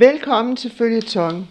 Velkommen 0.00 0.56
til 0.56 0.70
Følgetong. 0.70 1.48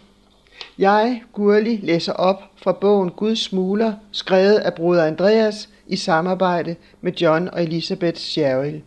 Jeg, 0.77 1.23
Gurli, 1.33 1.79
læser 1.83 2.13
op 2.13 2.43
fra 2.63 2.71
bogen 2.71 3.11
Guds 3.11 3.39
Smuler, 3.39 3.93
skrevet 4.11 4.57
af 4.57 4.73
bruder 4.73 5.05
Andreas 5.05 5.69
i 5.87 5.95
samarbejde 5.95 6.75
med 7.01 7.13
John 7.13 7.49
og 7.49 7.63
Elisabeth 7.63 8.17
Sherrill. 8.17 8.81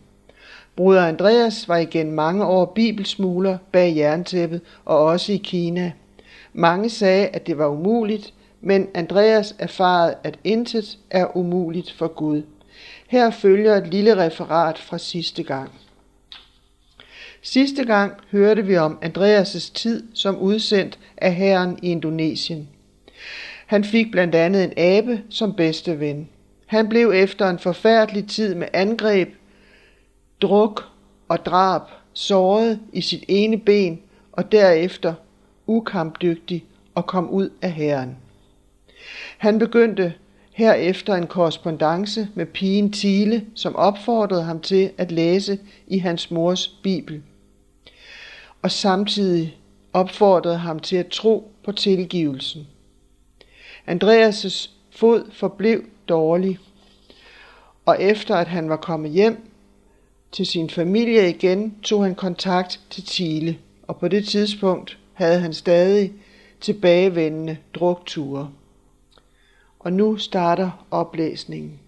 Bruder 0.75 1.05
Andreas 1.05 1.67
var 1.67 1.77
igen 1.77 2.11
mange 2.11 2.45
år 2.45 2.65
bibelsmugler 2.65 3.57
bag 3.71 3.95
jerntæppet 3.95 4.61
og 4.85 4.99
også 4.99 5.31
i 5.31 5.41
Kina. 5.43 5.91
Mange 6.53 6.89
sagde, 6.89 7.27
at 7.27 7.47
det 7.47 7.57
var 7.57 7.67
umuligt, 7.67 8.33
men 8.61 8.87
Andreas 8.93 9.55
erfarede, 9.59 10.15
at 10.23 10.39
intet 10.43 10.97
er 11.09 11.37
umuligt 11.37 11.91
for 11.91 12.07
Gud. 12.07 12.41
Her 13.07 13.29
følger 13.29 13.75
et 13.75 13.87
lille 13.87 14.25
referat 14.25 14.77
fra 14.77 14.97
sidste 14.97 15.43
gang. 15.43 15.71
Sidste 17.43 17.85
gang 17.85 18.13
hørte 18.31 18.65
vi 18.65 18.77
om 18.77 18.99
Andreas' 19.01 19.73
tid 19.73 20.03
som 20.13 20.37
udsendt 20.37 20.99
af 21.17 21.35
herren 21.35 21.79
i 21.81 21.91
Indonesien. 21.91 22.69
Han 23.65 23.83
fik 23.83 24.11
blandt 24.11 24.35
andet 24.35 24.63
en 24.63 24.73
abe 24.77 25.21
som 25.29 25.53
bedste 25.53 25.99
ven. 25.99 26.29
Han 26.65 26.89
blev 26.89 27.11
efter 27.15 27.49
en 27.49 27.59
forfærdelig 27.59 28.27
tid 28.27 28.55
med 28.55 28.67
angreb, 28.73 29.29
druk 30.41 30.83
og 31.27 31.45
drab 31.45 31.81
såret 32.13 32.79
i 32.93 33.01
sit 33.01 33.23
ene 33.27 33.57
ben 33.57 33.99
og 34.31 34.51
derefter 34.51 35.13
ukampdygtig 35.67 36.65
og 36.95 37.05
kom 37.05 37.29
ud 37.29 37.49
af 37.61 37.71
herren. 37.71 38.17
Han 39.37 39.59
begyndte 39.59 40.13
herefter 40.51 41.15
en 41.15 41.27
korrespondence 41.27 42.27
med 42.35 42.45
pigen 42.45 42.91
Tile, 42.91 43.45
som 43.55 43.75
opfordrede 43.75 44.43
ham 44.43 44.59
til 44.59 44.91
at 44.97 45.11
læse 45.11 45.59
i 45.87 45.97
hans 45.97 46.31
mors 46.31 46.67
bibel 46.67 47.21
og 48.61 48.71
samtidig 48.71 49.57
opfordrede 49.93 50.57
ham 50.57 50.79
til 50.79 50.95
at 50.95 51.07
tro 51.07 51.51
på 51.63 51.71
tilgivelsen. 51.71 52.67
Andreas' 53.87 54.69
fod 54.91 55.31
forblev 55.31 55.83
dårlig, 56.09 56.59
og 57.85 58.01
efter 58.01 58.35
at 58.35 58.47
han 58.47 58.69
var 58.69 58.75
kommet 58.75 59.11
hjem 59.11 59.49
til 60.31 60.45
sin 60.45 60.69
familie 60.69 61.29
igen, 61.29 61.75
tog 61.83 62.03
han 62.03 62.15
kontakt 62.15 62.79
til 62.89 63.03
Tile, 63.03 63.57
og 63.87 63.97
på 63.97 64.07
det 64.07 64.27
tidspunkt 64.27 64.97
havde 65.13 65.39
han 65.39 65.53
stadig 65.53 66.13
tilbagevendende 66.61 67.57
drukture. 67.73 68.49
Og 69.79 69.93
nu 69.93 70.17
starter 70.17 70.85
oplæsningen. 70.91 71.79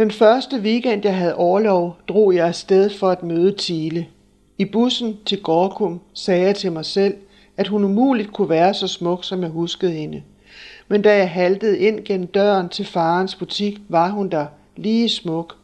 Den 0.00 0.10
første 0.10 0.56
weekend, 0.56 1.04
jeg 1.04 1.16
havde 1.16 1.34
overlov, 1.34 1.96
drog 2.08 2.34
jeg 2.34 2.46
afsted 2.46 2.90
for 2.90 3.08
at 3.08 3.22
møde 3.22 3.52
Tile. 3.52 4.06
I 4.58 4.64
bussen 4.64 5.16
til 5.26 5.42
Gorkum 5.42 6.00
sagde 6.14 6.46
jeg 6.46 6.56
til 6.56 6.72
mig 6.72 6.84
selv, 6.84 7.14
at 7.56 7.68
hun 7.68 7.84
umuligt 7.84 8.32
kunne 8.32 8.48
være 8.48 8.74
så 8.74 8.88
smuk, 8.88 9.24
som 9.24 9.42
jeg 9.42 9.50
huskede 9.50 9.92
hende. 9.92 10.22
Men 10.88 11.02
da 11.02 11.16
jeg 11.16 11.30
haltede 11.30 11.78
ind 11.78 12.04
gennem 12.04 12.26
døren 12.26 12.68
til 12.68 12.86
farens 12.86 13.34
butik, 13.34 13.80
var 13.88 14.08
hun 14.08 14.28
der 14.28 14.46
lige 14.76 15.08
smuk. 15.08 15.56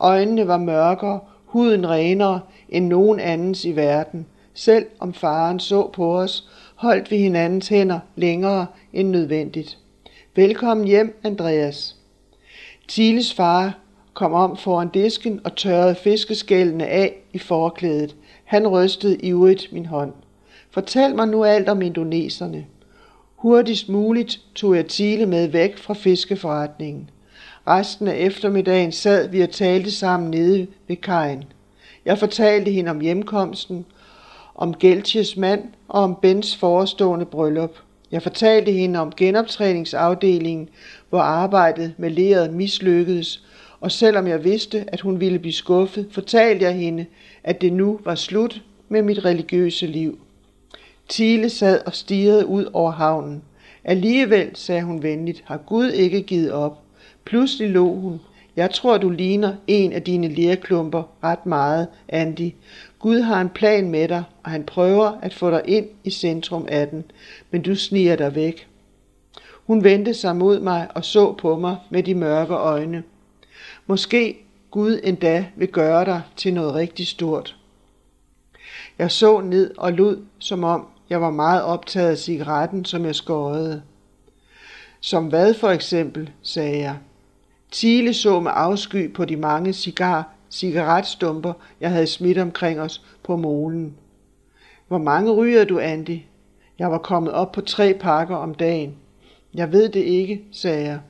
Øjnene 0.00 0.48
var 0.48 0.58
mørkere, 0.58 1.20
huden 1.44 1.88
renere 1.88 2.40
end 2.68 2.86
nogen 2.86 3.20
andens 3.20 3.64
i 3.64 3.76
verden. 3.76 4.26
Selv 4.54 4.86
om 4.98 5.14
faren 5.14 5.60
så 5.60 5.90
på 5.92 6.18
os, 6.18 6.48
holdt 6.74 7.10
vi 7.10 7.16
hinandens 7.16 7.68
hænder 7.68 7.98
længere 8.16 8.66
end 8.92 9.08
nødvendigt. 9.08 9.78
Velkommen 10.36 10.86
hjem, 10.86 11.20
Andreas. 11.24 11.96
Tiles 12.88 13.34
far 13.34 13.83
kom 14.14 14.32
om 14.32 14.56
foran 14.56 14.88
disken 14.88 15.40
og 15.44 15.56
tørrede 15.56 15.94
fiskeskællene 15.94 16.86
af 16.86 17.14
i 17.32 17.38
forklædet. 17.38 18.16
Han 18.44 18.68
rystede 18.68 19.16
ivrigt 19.16 19.72
min 19.72 19.86
hånd. 19.86 20.12
Fortæl 20.70 21.14
mig 21.14 21.28
nu 21.28 21.44
alt 21.44 21.68
om 21.68 21.82
indoneserne. 21.82 22.66
Hurtigst 23.36 23.88
muligt 23.88 24.40
tog 24.54 24.76
jeg 24.76 24.86
Tile 24.86 25.26
med 25.26 25.48
væk 25.48 25.78
fra 25.78 25.94
fiskeforretningen. 25.94 27.10
Resten 27.66 28.08
af 28.08 28.16
eftermiddagen 28.16 28.92
sad 28.92 29.28
vi 29.28 29.40
og 29.40 29.50
talte 29.50 29.90
sammen 29.90 30.30
nede 30.30 30.66
ved 30.88 30.96
kajen. 30.96 31.44
Jeg 32.04 32.18
fortalte 32.18 32.70
hende 32.70 32.90
om 32.90 33.00
hjemkomsten, 33.00 33.86
om 34.54 34.74
Geltjes 34.74 35.36
mand 35.36 35.62
og 35.88 36.02
om 36.02 36.16
Bens 36.22 36.56
forestående 36.56 37.26
bryllup. 37.26 37.78
Jeg 38.10 38.22
fortalte 38.22 38.72
hende 38.72 38.98
om 38.98 39.12
genoptræningsafdelingen, 39.16 40.68
hvor 41.10 41.20
arbejdet 41.20 41.94
med 41.98 42.10
leret 42.10 42.52
mislykkedes, 42.52 43.44
og 43.84 43.92
selvom 43.92 44.26
jeg 44.26 44.44
vidste, 44.44 44.84
at 44.88 45.00
hun 45.00 45.20
ville 45.20 45.38
blive 45.38 45.52
skuffet, 45.52 46.06
fortalte 46.10 46.64
jeg 46.64 46.74
hende, 46.74 47.06
at 47.44 47.60
det 47.60 47.72
nu 47.72 48.00
var 48.04 48.14
slut 48.14 48.62
med 48.88 49.02
mit 49.02 49.24
religiøse 49.24 49.86
liv. 49.86 50.18
Tile 51.08 51.50
sad 51.50 51.80
og 51.86 51.94
stirrede 51.94 52.46
ud 52.46 52.64
over 52.72 52.90
havnen. 52.90 53.42
Alligevel, 53.84 54.50
sagde 54.54 54.82
hun 54.82 55.02
venligt, 55.02 55.42
har 55.46 55.56
Gud 55.56 55.90
ikke 55.90 56.22
givet 56.22 56.52
op. 56.52 56.78
Pludselig 57.24 57.70
lå 57.70 57.94
hun. 57.94 58.20
Jeg 58.56 58.70
tror, 58.70 58.98
du 58.98 59.10
ligner 59.10 59.54
en 59.66 59.92
af 59.92 60.02
dine 60.02 60.28
lærklumper 60.28 61.02
ret 61.24 61.46
meget, 61.46 61.88
Andy. 62.08 62.50
Gud 62.98 63.20
har 63.20 63.40
en 63.40 63.48
plan 63.48 63.90
med 63.90 64.08
dig, 64.08 64.22
og 64.42 64.50
han 64.50 64.64
prøver 64.64 65.12
at 65.22 65.34
få 65.34 65.50
dig 65.50 65.62
ind 65.64 65.86
i 66.04 66.10
centrum 66.10 66.66
af 66.68 66.88
den, 66.88 67.04
men 67.50 67.62
du 67.62 67.74
sniger 67.74 68.16
dig 68.16 68.34
væk. 68.34 68.68
Hun 69.66 69.84
vendte 69.84 70.14
sig 70.14 70.36
mod 70.36 70.60
mig 70.60 70.88
og 70.94 71.04
så 71.04 71.32
på 71.32 71.56
mig 71.56 71.76
med 71.90 72.02
de 72.02 72.14
mørke 72.14 72.54
øjne. 72.54 73.02
Måske 73.86 74.36
Gud 74.70 75.00
endda 75.04 75.46
vil 75.56 75.68
gøre 75.68 76.04
dig 76.04 76.22
til 76.36 76.54
noget 76.54 76.74
rigtig 76.74 77.06
stort. 77.06 77.56
Jeg 78.98 79.10
så 79.10 79.40
ned 79.40 79.74
og 79.78 79.92
lod, 79.92 80.24
som 80.38 80.64
om 80.64 80.86
jeg 81.10 81.20
var 81.20 81.30
meget 81.30 81.62
optaget 81.62 82.10
af 82.10 82.18
cigaretten, 82.18 82.84
som 82.84 83.04
jeg 83.04 83.14
skårede. 83.14 83.82
Som 85.00 85.26
hvad 85.26 85.54
for 85.54 85.68
eksempel, 85.68 86.30
sagde 86.42 86.78
jeg. 86.78 86.96
Tile 87.70 88.14
så 88.14 88.40
med 88.40 88.50
afsky 88.54 89.12
på 89.12 89.24
de 89.24 89.36
mange 89.36 89.72
cigar, 89.72 90.34
cigaretstumper, 90.50 91.52
jeg 91.80 91.90
havde 91.90 92.06
smidt 92.06 92.38
omkring 92.38 92.80
os 92.80 93.02
på 93.22 93.36
molen. 93.36 93.94
Hvor 94.88 94.98
mange 94.98 95.32
ryger 95.32 95.64
du, 95.64 95.78
Andy? 95.78 96.18
Jeg 96.78 96.90
var 96.90 96.98
kommet 96.98 97.32
op 97.32 97.52
på 97.52 97.60
tre 97.60 97.94
pakker 98.00 98.36
om 98.36 98.54
dagen. 98.54 98.96
Jeg 99.54 99.72
ved 99.72 99.88
det 99.88 100.00
ikke, 100.00 100.44
sagde 100.52 100.84
jeg. 100.84 101.00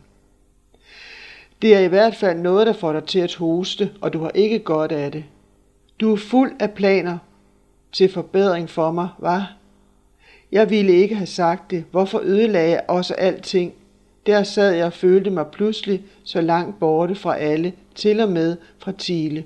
Det 1.64 1.74
er 1.74 1.80
i 1.80 1.88
hvert 1.88 2.14
fald 2.14 2.38
noget, 2.38 2.66
der 2.66 2.72
får 2.72 2.92
dig 2.92 3.04
til 3.04 3.18
at 3.18 3.34
hoste, 3.34 3.90
og 4.00 4.12
du 4.12 4.18
har 4.18 4.30
ikke 4.34 4.58
godt 4.58 4.92
af 4.92 5.12
det. 5.12 5.24
Du 6.00 6.12
er 6.12 6.16
fuld 6.16 6.52
af 6.60 6.70
planer 6.70 7.18
til 7.92 8.12
forbedring 8.12 8.70
for 8.70 8.92
mig, 8.92 9.08
var? 9.18 9.56
Jeg 10.52 10.70
ville 10.70 10.92
ikke 10.92 11.14
have 11.14 11.26
sagt 11.26 11.70
det. 11.70 11.84
Hvorfor 11.90 12.20
ødelagde 12.24 12.70
jeg 12.70 12.82
også 12.88 13.14
alting? 13.14 13.72
Der 14.26 14.42
sad 14.42 14.72
jeg 14.72 14.86
og 14.86 14.92
følte 14.92 15.30
mig 15.30 15.46
pludselig 15.46 16.02
så 16.24 16.40
langt 16.40 16.78
borte 16.80 17.14
fra 17.14 17.36
alle, 17.36 17.72
til 17.94 18.20
og 18.20 18.28
med 18.28 18.56
fra 18.78 18.92
Tile. 18.92 19.44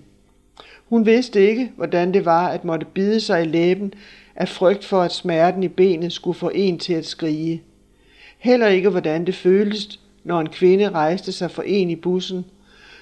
Hun 0.89 1.07
vidste 1.07 1.49
ikke, 1.49 1.73
hvordan 1.77 2.15
det 2.15 2.25
var 2.25 2.49
at 2.49 2.65
måtte 2.65 2.87
bide 2.87 3.21
sig 3.21 3.43
i 3.43 3.49
læben 3.49 3.95
af 4.37 4.49
frygt 4.49 4.85
for, 4.85 5.03
at 5.03 5.13
smerten 5.13 5.63
i 5.63 5.69
benet 5.69 6.13
skulle 6.13 6.39
få 6.39 6.51
en 6.55 6.79
til 6.79 6.95
at 6.95 7.07
skrige. 7.07 7.63
Heller 8.39 8.67
ikke, 8.67 8.89
hvordan 8.89 9.27
det 9.27 9.35
føltes 9.35 10.01
når 10.25 10.41
en 10.41 10.49
kvinde 10.49 10.91
rejste 10.91 11.33
sig 11.33 11.51
for 11.51 11.63
en 11.63 11.91
i 11.91 11.97
bussen, 11.97 12.45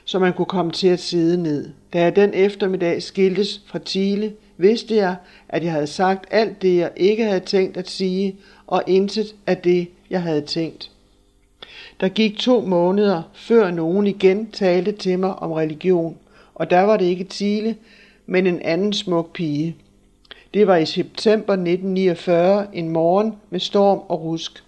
så 0.04 0.18
man 0.18 0.32
kunne 0.32 0.46
komme 0.46 0.72
til 0.72 0.88
at 0.88 1.00
sidde 1.00 1.42
ned. 1.42 1.70
Da 1.92 2.02
jeg 2.02 2.16
den 2.16 2.30
eftermiddag 2.34 3.02
skiltes 3.02 3.62
fra 3.66 3.78
Tile, 3.78 4.32
vidste 4.56 4.96
jeg, 4.96 5.16
at 5.48 5.64
jeg 5.64 5.72
havde 5.72 5.86
sagt 5.86 6.26
alt 6.30 6.62
det, 6.62 6.76
jeg 6.76 6.90
ikke 6.96 7.24
havde 7.24 7.40
tænkt 7.40 7.76
at 7.76 7.90
sige, 7.90 8.36
og 8.66 8.82
intet 8.86 9.34
af 9.46 9.56
det, 9.56 9.88
jeg 10.10 10.22
havde 10.22 10.40
tænkt. 10.40 10.90
Der 12.00 12.08
gik 12.08 12.38
to 12.38 12.60
måneder, 12.60 13.22
før 13.34 13.70
nogen 13.70 14.06
igen 14.06 14.50
talte 14.50 14.92
til 14.92 15.18
mig 15.18 15.34
om 15.34 15.52
religion, 15.52 16.16
og 16.54 16.70
der 16.70 16.80
var 16.80 16.96
det 16.96 17.04
ikke 17.04 17.24
Tile, 17.24 17.76
men 18.26 18.46
en 18.46 18.62
anden 18.62 18.92
smuk 18.92 19.32
pige. 19.32 19.76
Det 20.54 20.66
var 20.66 20.76
i 20.76 20.86
september 20.86 21.52
1949 21.52 22.66
en 22.72 22.88
morgen 22.88 23.32
med 23.50 23.60
storm 23.60 23.98
og 24.08 24.22
rusk. 24.22 24.65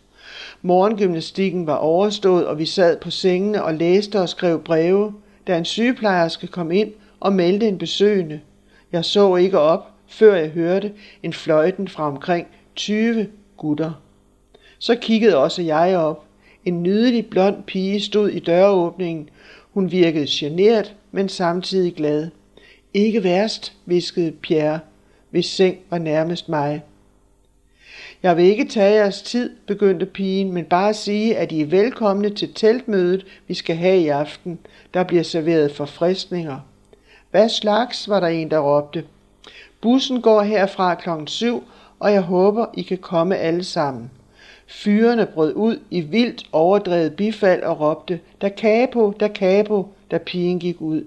Morgengymnastikken 0.62 1.66
var 1.66 1.76
overstået, 1.76 2.46
og 2.46 2.58
vi 2.58 2.66
sad 2.66 2.96
på 3.00 3.10
sengene 3.10 3.64
og 3.64 3.75
læste 3.75 4.20
og 4.20 4.28
skrev 4.28 4.62
breve, 4.62 5.14
da 5.46 5.58
en 5.58 5.64
sygeplejerske 5.64 6.46
kom 6.46 6.70
ind 6.70 6.93
og 7.20 7.32
meldte 7.32 7.69
en 7.69 7.78
besøgende. 7.78 8.40
Jeg 8.93 9.05
så 9.05 9.37
ikke 9.37 9.58
op, 9.58 9.88
før 10.06 10.34
jeg 10.34 10.49
hørte 10.49 10.93
en 11.22 11.32
fløjten 11.32 11.88
fra 11.88 12.06
omkring 12.06 12.46
20 12.76 13.26
gutter. 13.56 13.93
Så 14.78 14.94
kiggede 14.94 15.37
også 15.37 15.62
jeg 15.62 15.96
op. 15.96 16.25
En 16.64 16.82
nydelig 16.82 17.26
blond 17.26 17.62
pige 17.62 18.00
stod 18.00 18.28
i 18.28 18.38
døråbningen. 18.38 19.28
Hun 19.70 19.93
virkede 19.93 20.26
genert, 20.28 20.94
men 21.12 21.28
samtidig 21.28 21.94
glad. 21.94 22.28
Ikke 22.94 23.25
værst, 23.25 23.72
viskede 23.87 24.32
Pierre, 24.32 24.81
hvis 25.31 25.46
seng 25.46 25.76
var 25.90 25.99
nærmest 25.99 26.49
mig. 26.49 26.82
Jeg 28.23 28.37
vil 28.37 28.44
ikke 28.44 28.65
tage 28.65 28.94
jeres 28.94 29.23
tid, 29.23 29.56
begyndte 29.67 30.06
pigen, 30.06 30.53
men 30.53 30.65
bare 30.65 30.94
sige, 30.94 31.37
at 31.37 31.53
I 31.53 31.61
er 31.61 31.67
velkomne 31.67 32.31
til 32.31 32.55
teltmødet, 32.55 33.26
vi 33.49 33.55
skal 33.55 33.76
have 33.76 33.99
i 33.99 34.09
aften. 34.09 34.59
Der 34.94 35.05
bliver 35.05 35.23
serveret 35.23 35.73
forfriskninger. 35.73 36.59
Hvad 37.31 37.49
slags, 37.49 38.09
var 38.09 38.20
der 38.20 38.26
en, 38.26 38.50
der 38.50 38.59
råbte. 38.59 39.05
Bussen 39.81 40.23
går 40.23 40.43
herfra 40.43 40.94
klokken 40.94 41.26
7, 41.26 41.65
og 41.99 42.12
jeg 42.12 42.20
håber, 42.20 42.67
I 42.75 42.82
kan 42.82 42.99
komme 42.99 43.37
alle 43.37 43.65
sammen. 43.65 44.11
Fyrene 44.67 45.26
brød 45.26 45.55
ud 45.55 45.79
i 45.91 46.00
vildt 46.00 46.44
overdrevet 46.53 47.17
bifald 47.17 47.62
og 47.62 47.81
råbte, 47.81 48.20
der 48.41 48.49
kabo, 48.49 49.11
der 49.11 49.29
kabo, 49.29 49.88
da 50.11 50.19
pigen 50.19 50.59
gik 50.59 50.81
ud. 50.81 51.05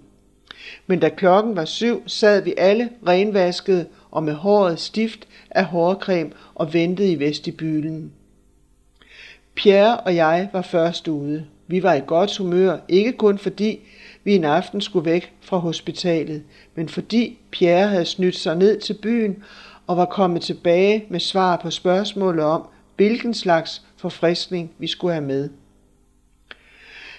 Men 0.88 1.00
da 1.00 1.10
klokken 1.10 1.56
var 1.56 1.66
syv, 1.66 2.04
sad 2.08 2.42
vi 2.42 2.54
alle 2.58 2.90
renvaskede 3.08 3.86
og 4.12 4.24
med 4.24 4.34
håret 4.34 4.80
stift 4.80 5.28
af 5.52 5.66
hårcreme 5.66 6.32
og 6.56 6.74
ventede 6.74 7.12
i 7.12 7.20
vestibylen. 7.20 8.12
Pierre 9.56 9.98
og 9.98 10.16
jeg 10.16 10.50
var 10.54 10.62
først 10.62 11.08
ude. 11.08 11.46
Vi 11.68 11.84
var 11.84 11.94
i 11.94 12.02
godt 12.08 12.38
humør, 12.38 12.78
ikke 12.88 13.12
kun 13.12 13.38
fordi 13.38 13.80
vi 14.24 14.36
en 14.36 14.44
aften 14.44 14.82
skulle 14.82 15.06
væk 15.06 15.34
fra 15.42 15.58
hospitalet, 15.58 16.44
men 16.76 16.90
fordi 16.90 17.38
Pierre 17.52 17.88
havde 17.88 18.06
snydt 18.06 18.36
sig 18.36 18.56
ned 18.56 18.80
til 18.80 18.94
byen 19.02 19.44
og 19.88 19.98
var 19.98 20.06
kommet 20.06 20.42
tilbage 20.42 21.06
med 21.10 21.20
svar 21.20 21.58
på 21.58 21.72
spørgsmålet 21.72 22.46
om, 22.46 22.68
hvilken 22.96 23.34
slags 23.34 23.82
forfriskning 23.98 24.72
vi 24.78 24.88
skulle 24.88 25.14
have 25.14 25.26
med. 25.26 25.50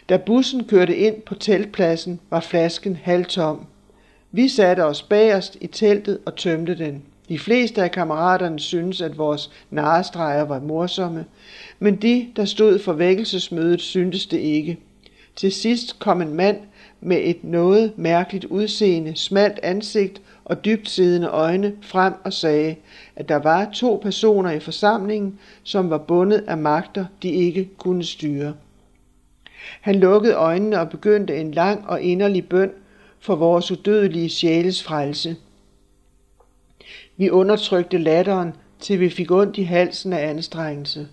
Da 0.09 0.17
bussen 0.17 0.65
kørte 0.65 0.97
ind 0.97 1.23
på 1.23 1.35
teltpladsen, 1.35 2.21
var 2.31 2.41
flasken 2.41 2.97
halvtom. 2.97 3.67
Vi 4.35 4.49
satte 4.49 4.85
os 4.85 5.03
bagerst 5.03 5.57
i 5.61 5.67
teltet 5.67 6.19
og 6.27 6.37
tømte 6.37 6.79
den. 6.79 7.03
De 7.29 7.39
fleste 7.39 7.83
af 7.83 7.91
kammeraterne 7.91 8.61
syntes, 8.61 9.01
at 9.01 9.19
vores 9.19 9.51
narestreger 9.71 10.43
var 10.43 10.61
morsomme, 10.61 11.25
men 11.79 11.97
de, 11.97 12.29
der 12.37 12.45
stod 12.45 12.79
for 12.79 12.93
vækkelsesmødet, 12.93 13.81
syntes 13.81 14.27
det 14.27 14.39
ikke. 14.39 14.79
Til 15.37 15.53
sidst 15.53 15.99
kom 15.99 16.23
en 16.23 16.35
mand 16.35 16.57
med 17.01 17.21
et 17.23 17.45
noget 17.45 17.93
mærkeligt 17.97 18.45
udseende, 18.45 19.17
smalt 19.17 19.59
ansigt 19.63 20.23
og 20.45 20.65
dybt 20.65 20.91
siddende 20.91 21.29
øjne 21.29 21.73
frem 21.83 22.15
og 22.25 22.33
sagde, 22.33 22.77
at 23.17 23.29
der 23.29 23.37
var 23.37 23.71
to 23.75 24.01
personer 24.03 24.51
i 24.51 24.61
forsamlingen, 24.61 25.39
som 25.63 25.91
var 25.91 25.99
bundet 25.99 26.45
af 26.47 26.59
magter, 26.59 27.05
de 27.23 27.31
ikke 27.31 27.69
kunne 27.79 28.05
styre. 28.05 28.55
Han 29.81 29.95
lukkede 29.95 30.35
øjnene 30.35 30.81
og 30.81 30.91
begyndte 30.91 31.37
en 31.37 31.51
lang 31.51 31.89
og 31.89 32.03
inderlig 32.03 32.49
bøn 32.49 32.71
for 33.23 33.35
vores 33.35 33.71
udødelige 33.71 34.29
sjæles 34.29 34.83
frelse. 34.83 35.37
Vi 37.17 37.31
undertrykte 37.31 37.99
latteren, 37.99 38.53
til 38.81 39.01
vi 39.01 39.11
fik 39.11 39.31
ondt 39.31 39.59
i 39.59 39.63
halsen 39.63 40.13
af 40.13 40.29
anstrengelse. 40.29 41.09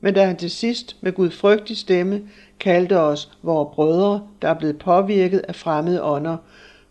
Men 0.00 0.14
da 0.14 0.26
han 0.26 0.36
til 0.36 0.50
sidst 0.50 0.96
med 1.00 1.12
gudfrygtig 1.12 1.76
stemme 1.76 2.22
kaldte 2.60 2.98
os 2.98 3.30
vores 3.42 3.74
brødre, 3.74 4.26
der 4.42 4.48
er 4.48 4.54
blevet 4.54 4.78
påvirket 4.78 5.38
af 5.38 5.54
fremmede 5.54 6.02
ånder, 6.02 6.36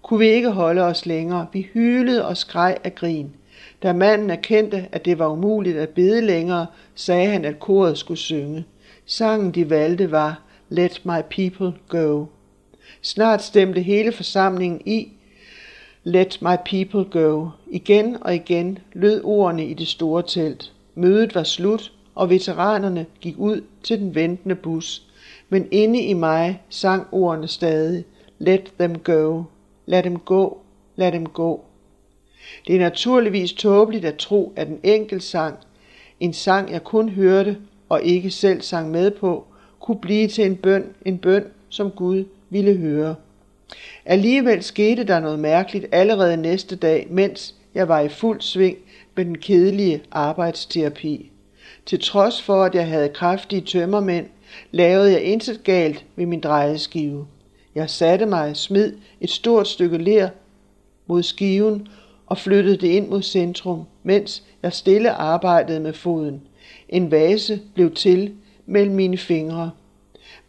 kunne 0.01 0.19
vi 0.19 0.27
ikke 0.27 0.51
holde 0.51 0.81
os 0.81 1.05
længere. 1.05 1.47
Vi 1.53 1.67
hylede 1.73 2.25
og 2.25 2.37
skreg 2.37 2.77
af 2.83 2.95
grin. 2.95 3.35
Da 3.83 3.93
manden 3.93 4.29
erkendte, 4.29 4.87
at 4.91 5.05
det 5.05 5.19
var 5.19 5.27
umuligt 5.27 5.77
at 5.77 5.89
bede 5.89 6.21
længere, 6.21 6.65
sagde 6.95 7.27
han, 7.27 7.45
at 7.45 7.59
koret 7.59 7.97
skulle 7.97 8.19
synge. 8.19 8.65
Sangen, 9.05 9.51
de 9.51 9.69
valgte, 9.69 10.11
var 10.11 10.41
Let 10.69 11.01
my 11.05 11.21
people 11.29 11.73
go. 11.89 12.25
Snart 13.01 13.43
stemte 13.43 13.81
hele 13.81 14.11
forsamlingen 14.11 14.81
i, 14.85 15.07
Let 16.03 16.37
my 16.41 16.55
people 16.65 17.21
go. 17.21 17.49
Igen 17.67 18.17
og 18.21 18.35
igen 18.35 18.79
lød 18.93 19.21
ordene 19.23 19.65
i 19.65 19.73
det 19.73 19.87
store 19.87 20.23
telt. 20.27 20.73
Mødet 20.95 21.35
var 21.35 21.43
slut, 21.43 21.91
og 22.15 22.29
veteranerne 22.29 23.05
gik 23.21 23.35
ud 23.37 23.61
til 23.83 23.99
den 23.99 24.15
ventende 24.15 24.55
bus. 24.55 25.03
Men 25.49 25.67
inde 25.71 26.01
i 26.01 26.13
mig 26.13 26.61
sang 26.69 27.07
ordene 27.11 27.47
stadig, 27.47 28.05
Let 28.39 28.73
them 28.79 28.99
go. 28.99 29.43
Lad 29.85 30.03
dem 30.03 30.19
gå. 30.19 30.61
Lad 30.95 31.11
dem 31.11 31.25
gå. 31.25 31.65
Det 32.67 32.75
er 32.75 32.79
naturligvis 32.79 33.53
tåbeligt 33.53 34.05
at 34.05 34.17
tro, 34.17 34.53
at 34.55 34.67
en 34.67 34.79
enkelt 34.83 35.23
sang, 35.23 35.57
en 36.19 36.33
sang 36.33 36.71
jeg 36.71 36.83
kun 36.83 37.09
hørte 37.09 37.57
og 37.89 38.03
ikke 38.03 38.31
selv 38.31 38.61
sang 38.61 38.91
med 38.91 39.11
på, 39.11 39.45
kunne 39.79 39.99
blive 39.99 40.27
til 40.27 40.45
en 40.45 40.55
bøn, 40.55 40.85
en 41.05 41.17
bøn, 41.17 41.43
som 41.69 41.91
Gud 41.91 42.25
ville 42.51 42.77
høre. 42.77 43.15
Alligevel 44.05 44.63
skete 44.63 45.03
der 45.03 45.19
noget 45.19 45.39
mærkeligt 45.39 45.85
allerede 45.91 46.37
næste 46.37 46.75
dag, 46.75 47.07
mens 47.09 47.55
jeg 47.75 47.87
var 47.87 47.99
i 47.99 48.09
fuld 48.09 48.41
sving 48.41 48.77
med 49.15 49.25
den 49.25 49.37
kedelige 49.37 50.01
arbejdsterapi. 50.11 51.31
Til 51.85 51.99
trods 51.99 52.41
for, 52.41 52.63
at 52.63 52.75
jeg 52.75 52.87
havde 52.87 53.09
kraftige 53.09 53.61
tømmermænd, 53.61 54.25
lavede 54.71 55.11
jeg 55.11 55.21
intet 55.21 55.63
galt 55.63 56.05
ved 56.15 56.25
min 56.25 56.39
drejeskive. 56.39 57.27
Jeg 57.75 57.89
satte 57.89 58.25
mig, 58.25 58.57
smid 58.57 58.93
et 59.21 59.29
stort 59.29 59.67
stykke 59.67 59.97
ler 59.97 60.29
mod 61.07 61.23
skiven 61.23 61.87
og 62.27 62.37
flyttede 62.37 62.77
det 62.77 62.87
ind 62.87 63.07
mod 63.07 63.21
centrum, 63.21 63.83
mens 64.03 64.43
jeg 64.63 64.73
stille 64.73 65.11
arbejdede 65.11 65.79
med 65.79 65.93
foden. 65.93 66.41
En 66.89 67.11
vase 67.11 67.59
blev 67.73 67.93
til 67.93 68.33
mellem 68.65 68.95
mine 68.95 69.17
fingre. 69.17 69.71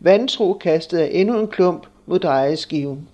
Vantro 0.01 0.53
kastede 0.53 1.03
jeg 1.03 1.13
endnu 1.13 1.41
en 1.41 1.49
klump 1.49 1.87
mod 2.07 2.19
drejeskiven. 2.19 3.09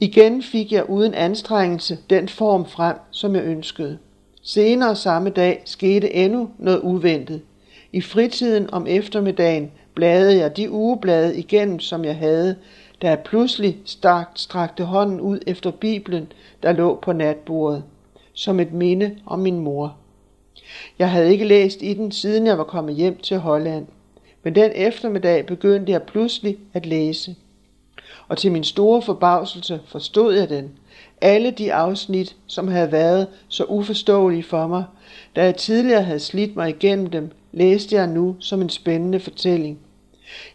Igen 0.00 0.42
fik 0.42 0.72
jeg 0.72 0.90
uden 0.90 1.14
anstrengelse 1.14 1.98
den 2.10 2.28
form 2.28 2.66
frem, 2.66 2.96
som 3.10 3.34
jeg 3.34 3.44
ønskede. 3.44 3.98
Senere 4.42 4.96
samme 4.96 5.30
dag 5.30 5.62
skete 5.64 6.14
endnu 6.14 6.48
noget 6.58 6.80
uventet. 6.80 7.40
I 7.92 8.00
fritiden 8.00 8.70
om 8.72 8.86
eftermiddagen 8.88 9.70
bladede 9.94 10.38
jeg 10.38 10.56
de 10.56 10.70
ugeblade 10.70 11.38
igennem, 11.38 11.80
som 11.80 12.04
jeg 12.04 12.16
havde, 12.16 12.56
da 13.02 13.08
jeg 13.08 13.18
pludselig 13.18 13.76
stakt, 13.84 14.40
strakte 14.40 14.84
hånden 14.84 15.20
ud 15.20 15.38
efter 15.46 15.70
Bibelen, 15.70 16.32
der 16.62 16.72
lå 16.72 16.98
på 17.02 17.12
natbordet, 17.12 17.84
som 18.32 18.60
et 18.60 18.72
minde 18.72 19.16
om 19.26 19.38
min 19.38 19.58
mor. 19.58 19.96
Jeg 20.98 21.10
havde 21.10 21.32
ikke 21.32 21.44
læst 21.44 21.82
i 21.82 21.94
den, 21.94 22.12
siden 22.12 22.46
jeg 22.46 22.58
var 22.58 22.64
kommet 22.64 22.94
hjem 22.94 23.16
til 23.16 23.38
Holland. 23.38 23.86
Men 24.42 24.54
den 24.54 24.70
eftermiddag 24.74 25.46
begyndte 25.46 25.92
jeg 25.92 26.02
pludselig 26.02 26.58
at 26.74 26.86
læse. 26.86 27.34
Og 28.28 28.38
til 28.38 28.52
min 28.52 28.64
store 28.64 29.02
forbavselse 29.02 29.80
forstod 29.86 30.34
jeg 30.34 30.48
den. 30.48 30.70
Alle 31.20 31.50
de 31.50 31.74
afsnit, 31.74 32.36
som 32.46 32.68
havde 32.68 32.92
været 32.92 33.26
så 33.48 33.64
uforståelige 33.64 34.42
for 34.42 34.66
mig, 34.66 34.84
da 35.36 35.44
jeg 35.44 35.56
tidligere 35.56 36.02
havde 36.02 36.20
slidt 36.20 36.56
mig 36.56 36.68
igennem 36.68 37.06
dem, 37.06 37.30
læste 37.52 37.96
jeg 37.96 38.06
nu 38.06 38.36
som 38.40 38.62
en 38.62 38.70
spændende 38.70 39.20
fortælling. 39.20 39.78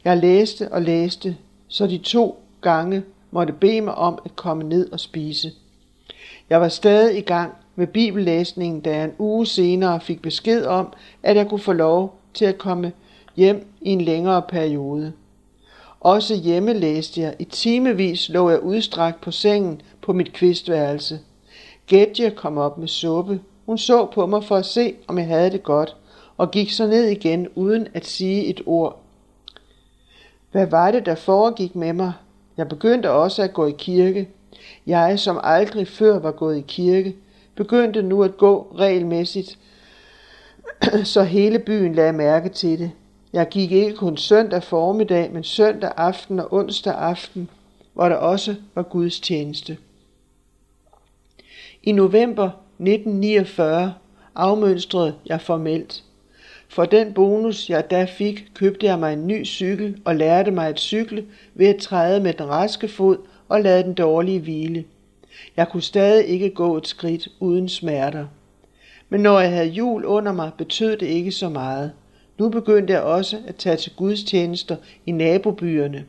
Jeg 0.04 0.18
læste 0.18 0.72
og 0.72 0.82
læste, 0.82 1.38
så 1.68 1.88
de 1.88 1.98
to 1.98 2.44
gange 2.62 3.04
måtte 3.32 3.54
bede 3.54 3.82
mig 3.82 3.96
om 3.96 4.20
at 4.26 4.36
komme 4.36 4.64
ned 4.64 4.92
og 4.92 5.00
spise. 5.00 5.52
Jeg 6.50 6.62
var 6.62 6.68
stadig 6.68 7.18
i 7.18 7.22
gang 7.22 7.54
med 7.76 7.88
bibellæsningen, 7.88 8.82
da 8.82 8.96
jeg 8.96 9.04
en 9.04 9.14
uge 9.20 9.46
senere 9.46 10.00
fik 10.00 10.22
besked 10.22 10.66
om, 10.66 10.94
at 11.24 11.36
jeg 11.36 11.50
kunne 11.50 11.60
få 11.60 11.74
lov 11.74 12.20
til 12.34 12.46
at 12.46 12.58
komme 12.58 12.92
hjem 13.36 13.68
i 13.82 13.90
en 13.90 14.02
længere 14.02 14.42
periode. 14.42 15.14
Også 16.02 16.36
hjemme 16.36 16.74
læste 16.74 17.22
jeg. 17.22 17.36
I 17.40 17.44
timevis 17.44 18.30
lå 18.30 18.50
jeg 18.50 18.60
udstrakt 18.60 19.22
på 19.22 19.32
sengen 19.32 19.82
på 20.02 20.14
mit 20.14 20.34
kvistværelse. 20.34 21.20
Gedje 21.88 22.30
kom 22.30 22.58
op 22.58 22.78
med 22.78 22.88
suppe. 22.88 23.42
Hun 23.66 23.78
så 23.78 24.06
på 24.06 24.26
mig 24.26 24.44
for 24.44 24.56
at 24.56 24.66
se, 24.66 24.96
om 25.08 25.18
jeg 25.18 25.28
havde 25.28 25.52
det 25.52 25.64
godt, 25.64 25.96
og 26.38 26.52
gik 26.52 26.72
så 26.72 26.88
ned 26.88 27.04
igen 27.04 27.48
uden 27.56 27.88
at 27.94 28.06
sige 28.06 28.46
et 28.46 28.62
ord. 28.66 29.02
Hvad 30.52 30.68
var 30.68 30.92
det, 30.92 31.06
der 31.06 31.16
foregik 31.16 31.76
med 31.76 31.94
mig? 31.94 32.14
Jeg 32.58 32.70
begyndte 32.70 33.12
også 33.12 33.44
at 33.44 33.54
gå 33.54 33.66
i 33.66 33.76
kirke. 33.78 34.30
Jeg, 34.88 35.20
som 35.20 35.40
aldrig 35.44 35.88
før 35.88 36.20
var 36.20 36.32
gået 36.32 36.58
i 36.58 36.64
kirke, 36.68 37.16
begyndte 37.56 38.02
nu 38.02 38.24
at 38.24 38.38
gå 38.38 38.76
regelmæssigt, 38.76 39.58
så 41.04 41.24
hele 41.24 41.60
byen 41.60 41.96
lagde 41.96 42.14
mærke 42.14 42.50
til 42.50 42.80
det. 42.80 42.92
Jeg 43.34 43.48
gik 43.50 43.72
ikke 43.72 43.96
kun 43.96 44.18
søndag 44.18 44.64
formiddag, 44.64 45.32
men 45.32 45.44
søndag 45.44 45.92
aften 45.98 46.40
og 46.40 46.54
onsdag 46.54 46.94
aften, 46.94 47.50
hvor 47.94 48.10
der 48.10 48.16
også 48.16 48.56
var 48.76 48.84
Guds 48.84 49.20
tjeneste. 49.20 49.78
I 51.84 51.92
november 51.92 52.50
1949 52.80 53.94
afmønstrede 54.36 55.16
jeg 55.26 55.42
formelt. 55.42 56.04
For 56.70 56.86
den 56.86 57.14
bonus, 57.14 57.70
jeg 57.70 57.92
da 57.92 58.06
fik, 58.06 58.46
købte 58.54 58.86
jeg 58.86 59.00
mig 59.00 59.14
en 59.14 59.28
ny 59.28 59.46
cykel 59.46 60.02
og 60.06 60.16
lærte 60.16 60.52
mig 60.52 60.68
at 60.68 60.80
cykle 60.80 61.26
ved 61.54 61.68
at 61.68 61.78
træde 61.82 62.20
med 62.20 62.34
den 62.34 62.50
raske 62.50 62.88
fod 62.88 63.18
og 63.50 63.62
lade 63.62 63.84
den 63.84 63.94
dårlige 63.94 64.40
hvile. 64.40 64.86
Jeg 65.58 65.70
kunne 65.70 65.84
stadig 65.84 66.28
ikke 66.28 66.50
gå 66.50 66.78
et 66.78 66.88
skridt 66.88 67.28
uden 67.40 67.70
smerter. 67.70 68.26
Men 69.10 69.22
når 69.22 69.40
jeg 69.40 69.52
havde 69.52 69.68
jul 69.68 70.06
under 70.06 70.32
mig, 70.32 70.52
betød 70.58 70.98
det 70.98 71.06
ikke 71.08 71.32
så 71.32 71.50
meget. 71.50 71.92
Nu 72.42 72.50
begyndte 72.50 72.94
jeg 72.94 73.02
også 73.02 73.38
at 73.48 73.56
tage 73.56 73.76
til 73.78 73.92
gudstjenester 73.96 74.76
i 75.06 75.12
nabobyerne. 75.12 76.06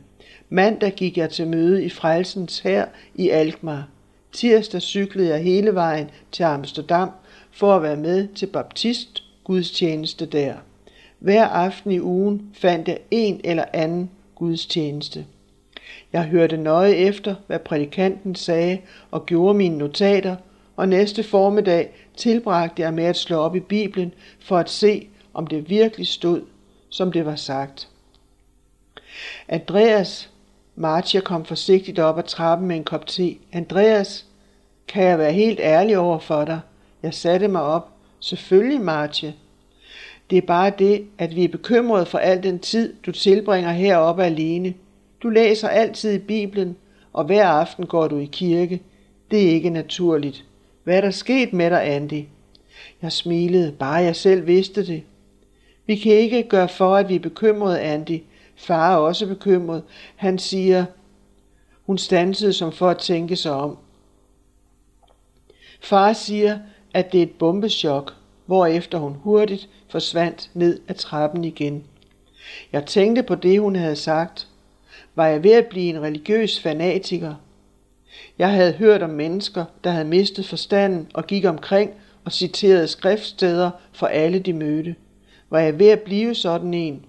Mandag 0.49 0.91
gik 0.91 1.17
jeg 1.17 1.29
til 1.29 1.47
møde 1.47 1.83
i 1.83 1.89
Frelsens 1.89 2.59
her 2.59 2.85
i 3.15 3.29
Alkmaar. 3.29 3.87
Tirsdag 4.31 4.81
cyklede 4.81 5.29
jeg 5.29 5.43
hele 5.43 5.73
vejen 5.73 6.09
til 6.31 6.43
Amsterdam 6.43 7.09
for 7.51 7.75
at 7.75 7.83
være 7.83 7.95
med 7.95 8.27
til 8.35 8.45
baptist 8.45 9.23
gudstjeneste 9.43 10.25
der. 10.25 10.53
Hver 11.19 11.45
aften 11.45 11.91
i 11.91 11.99
ugen 11.99 12.49
fandt 12.53 12.87
jeg 12.87 12.97
en 13.11 13.41
eller 13.43 13.65
anden 13.73 14.09
gudstjeneste. 14.35 15.25
Jeg 16.13 16.23
hørte 16.23 16.57
nøje 16.57 16.93
efter, 16.93 17.35
hvad 17.47 17.59
prædikanten 17.59 18.35
sagde, 18.35 18.79
og 19.11 19.25
gjorde 19.25 19.57
mine 19.57 19.77
notater, 19.77 20.35
og 20.75 20.89
næste 20.89 21.23
formiddag 21.23 21.93
tilbragte 22.17 22.81
jeg 22.81 22.93
med 22.93 23.03
at 23.03 23.17
slå 23.17 23.37
op 23.37 23.55
i 23.55 23.59
Bibelen 23.59 24.13
for 24.39 24.57
at 24.57 24.69
se, 24.69 25.07
om 25.33 25.47
det 25.47 25.69
virkelig 25.69 26.07
stod, 26.07 26.41
som 26.89 27.11
det 27.11 27.25
var 27.25 27.35
sagt. 27.35 27.89
Andreas, 29.47 30.29
Marcia 30.75 31.21
kom 31.21 31.45
forsigtigt 31.45 31.99
op 31.99 32.17
ad 32.17 32.23
trappen 32.23 32.67
med 32.67 32.75
en 32.75 32.83
kop 32.83 33.07
te. 33.07 33.35
Andreas, 33.53 34.25
kan 34.87 35.03
jeg 35.03 35.19
være 35.19 35.33
helt 35.33 35.59
ærlig 35.59 35.97
over 35.97 36.19
for 36.19 36.45
dig? 36.45 36.59
Jeg 37.03 37.13
satte 37.13 37.47
mig 37.47 37.61
op. 37.61 37.89
Selvfølgelig, 38.19 38.81
Marcia. 38.81 39.33
Det 40.29 40.37
er 40.37 40.47
bare 40.47 40.71
det, 40.79 41.07
at 41.17 41.35
vi 41.35 41.43
er 41.43 41.47
bekymrede 41.47 42.05
for 42.05 42.17
al 42.17 42.43
den 42.43 42.59
tid, 42.59 42.93
du 43.05 43.11
tilbringer 43.11 43.71
heroppe 43.71 44.23
alene. 44.23 44.73
Du 45.23 45.29
læser 45.29 45.67
altid 45.67 46.13
i 46.13 46.19
Bibelen, 46.19 46.75
og 47.13 47.25
hver 47.25 47.47
aften 47.47 47.85
går 47.85 48.07
du 48.07 48.17
i 48.17 48.29
kirke. 48.31 48.81
Det 49.31 49.45
er 49.45 49.49
ikke 49.49 49.69
naturligt. 49.69 50.45
Hvad 50.83 50.97
er 50.97 51.01
der 51.01 51.11
sket 51.11 51.53
med 51.53 51.69
dig, 51.69 51.83
Andy? 51.83 52.23
Jeg 53.01 53.11
smilede, 53.11 53.71
bare 53.71 53.95
jeg 53.95 54.15
selv 54.15 54.47
vidste 54.47 54.87
det. 54.87 55.03
Vi 55.85 55.95
kan 55.95 56.11
ikke 56.11 56.43
gøre 56.43 56.69
for, 56.69 56.95
at 56.95 57.09
vi 57.09 57.15
er 57.15 57.19
bekymrede, 57.19 57.81
Andy. 57.81 58.19
Far 58.55 58.93
er 58.93 58.97
også 58.97 59.27
bekymret. 59.27 59.83
Han 60.15 60.39
siger, 60.39 60.85
hun 61.85 61.97
stansede 61.97 62.53
som 62.53 62.71
for 62.71 62.89
at 62.89 62.97
tænke 62.97 63.35
sig 63.35 63.51
om. 63.51 63.77
Far 65.81 66.13
siger, 66.13 66.59
at 66.93 67.11
det 67.11 67.17
er 67.17 67.23
et 67.23 67.31
bombechok, 67.31 68.13
hvorefter 68.45 68.97
hun 68.97 69.13
hurtigt 69.13 69.69
forsvandt 69.89 70.49
ned 70.53 70.79
ad 70.87 70.95
trappen 70.95 71.43
igen. 71.43 71.83
Jeg 72.71 72.85
tænkte 72.85 73.23
på 73.23 73.35
det, 73.35 73.59
hun 73.59 73.75
havde 73.75 73.95
sagt. 73.95 74.47
Var 75.15 75.27
jeg 75.27 75.43
ved 75.43 75.51
at 75.51 75.67
blive 75.67 75.89
en 75.89 76.01
religiøs 76.01 76.59
fanatiker? 76.59 77.35
Jeg 78.37 78.51
havde 78.51 78.73
hørt 78.73 79.03
om 79.03 79.09
mennesker, 79.09 79.65
der 79.83 79.91
havde 79.91 80.05
mistet 80.05 80.45
forstanden 80.45 81.07
og 81.13 81.27
gik 81.27 81.45
omkring 81.45 81.91
og 82.25 82.31
citerede 82.31 82.87
skriftsteder 82.87 83.71
for 83.93 84.07
alle 84.07 84.39
de 84.39 84.53
mødte. 84.53 84.95
Var 85.53 85.59
jeg 85.59 85.79
ved 85.79 85.89
at 85.89 86.01
blive 86.01 86.35
sådan 86.35 86.73
en? 86.73 87.05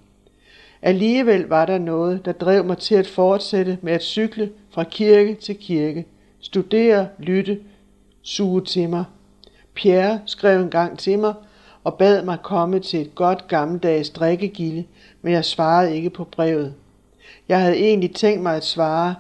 Alligevel 0.83 1.47
var 1.47 1.67
der 1.67 1.79
noget, 1.79 2.25
der 2.25 2.33
drev 2.33 2.65
mig 2.65 2.79
til 2.79 2.95
at 2.95 3.07
fortsætte 3.07 3.79
med 3.83 3.93
at 3.93 4.03
cykle 4.03 4.51
fra 4.71 4.85
kirke 4.85 5.35
til 5.35 5.57
kirke, 5.57 6.07
studere, 6.41 7.09
lytte, 7.19 7.61
suge 8.23 8.65
til 8.65 8.89
mig. 8.89 9.05
Pierre 9.75 10.21
skrev 10.27 10.63
en 10.63 10.71
gang 10.71 10.99
til 10.99 11.19
mig 11.19 11.35
og 11.85 11.95
bad 11.95 12.25
mig 12.25 12.39
komme 12.43 12.81
til 12.81 13.01
et 13.01 13.15
godt 13.15 13.49
gammeldags 13.49 14.11
drikkegilde, 14.11 14.85
men 15.23 15.33
jeg 15.33 15.45
svarede 15.45 15.97
ikke 15.97 16.11
på 16.11 16.25
brevet. 16.25 16.75
Jeg 17.49 17.61
havde 17.61 17.77
egentlig 17.77 18.15
tænkt 18.15 18.43
mig 18.43 18.57
at 18.57 18.65
svare, 18.65 19.15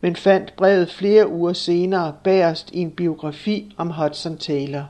men 0.00 0.16
fandt 0.16 0.56
brevet 0.56 0.90
flere 0.90 1.28
uger 1.28 1.52
senere 1.52 2.14
bagerst 2.24 2.70
i 2.72 2.78
en 2.78 2.90
biografi 2.90 3.74
om 3.76 3.90
Hudson 3.90 4.36
Taylor. 4.36 4.88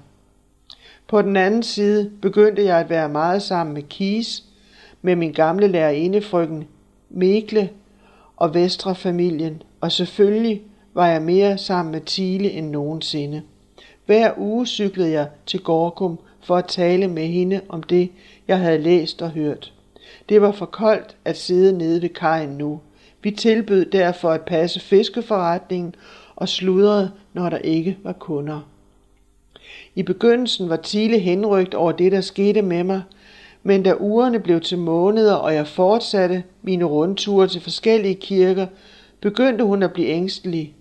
På 1.12 1.22
den 1.22 1.36
anden 1.36 1.62
side 1.62 2.10
begyndte 2.22 2.64
jeg 2.64 2.78
at 2.78 2.90
være 2.90 3.08
meget 3.08 3.42
sammen 3.42 3.74
med 3.74 3.82
Kies, 3.82 4.44
med 5.02 5.16
min 5.16 5.32
gamle 5.32 5.66
lærerindefryggen 5.66 6.64
Mikle 7.10 7.70
og 8.36 8.54
Vestre-familien, 8.54 9.62
og 9.80 9.92
selvfølgelig 9.92 10.62
var 10.94 11.06
jeg 11.06 11.22
mere 11.22 11.58
sammen 11.58 11.92
med 11.92 12.00
Tile 12.00 12.50
end 12.50 12.70
nogensinde. 12.70 13.42
Hver 14.06 14.32
uge 14.36 14.66
cyklede 14.66 15.10
jeg 15.10 15.28
til 15.46 15.60
Gorkum 15.60 16.18
for 16.44 16.56
at 16.56 16.66
tale 16.66 17.08
med 17.08 17.26
hende 17.26 17.60
om 17.68 17.82
det, 17.82 18.10
jeg 18.48 18.58
havde 18.58 18.78
læst 18.78 19.22
og 19.22 19.30
hørt. 19.30 19.72
Det 20.28 20.42
var 20.42 20.52
for 20.52 20.66
koldt 20.66 21.16
at 21.24 21.36
sidde 21.36 21.78
nede 21.78 22.02
ved 22.02 22.08
kajen 22.08 22.50
nu. 22.50 22.80
Vi 23.22 23.30
tilbød 23.30 23.84
derfor 23.84 24.30
at 24.30 24.42
passe 24.42 24.80
fiskeforretningen 24.80 25.94
og 26.36 26.48
sludrede, 26.48 27.10
når 27.32 27.48
der 27.48 27.58
ikke 27.58 27.98
var 28.02 28.12
kunder. 28.12 28.60
I 29.94 30.02
begyndelsen 30.02 30.68
var 30.68 30.76
Tile 30.76 31.18
henrygt 31.18 31.74
over 31.74 31.92
det, 31.92 32.12
der 32.12 32.20
skete 32.20 32.62
med 32.62 32.84
mig, 32.84 33.02
men 33.62 33.82
da 33.82 33.94
ugerne 34.00 34.40
blev 34.40 34.60
til 34.60 34.78
måneder, 34.78 35.34
og 35.34 35.54
jeg 35.54 35.66
fortsatte 35.66 36.42
mine 36.62 36.84
rundture 36.84 37.48
til 37.48 37.60
forskellige 37.60 38.14
kirker, 38.14 38.66
begyndte 39.20 39.64
hun 39.64 39.82
at 39.82 39.92
blive 39.92 40.08
ængstelig. 40.08 40.74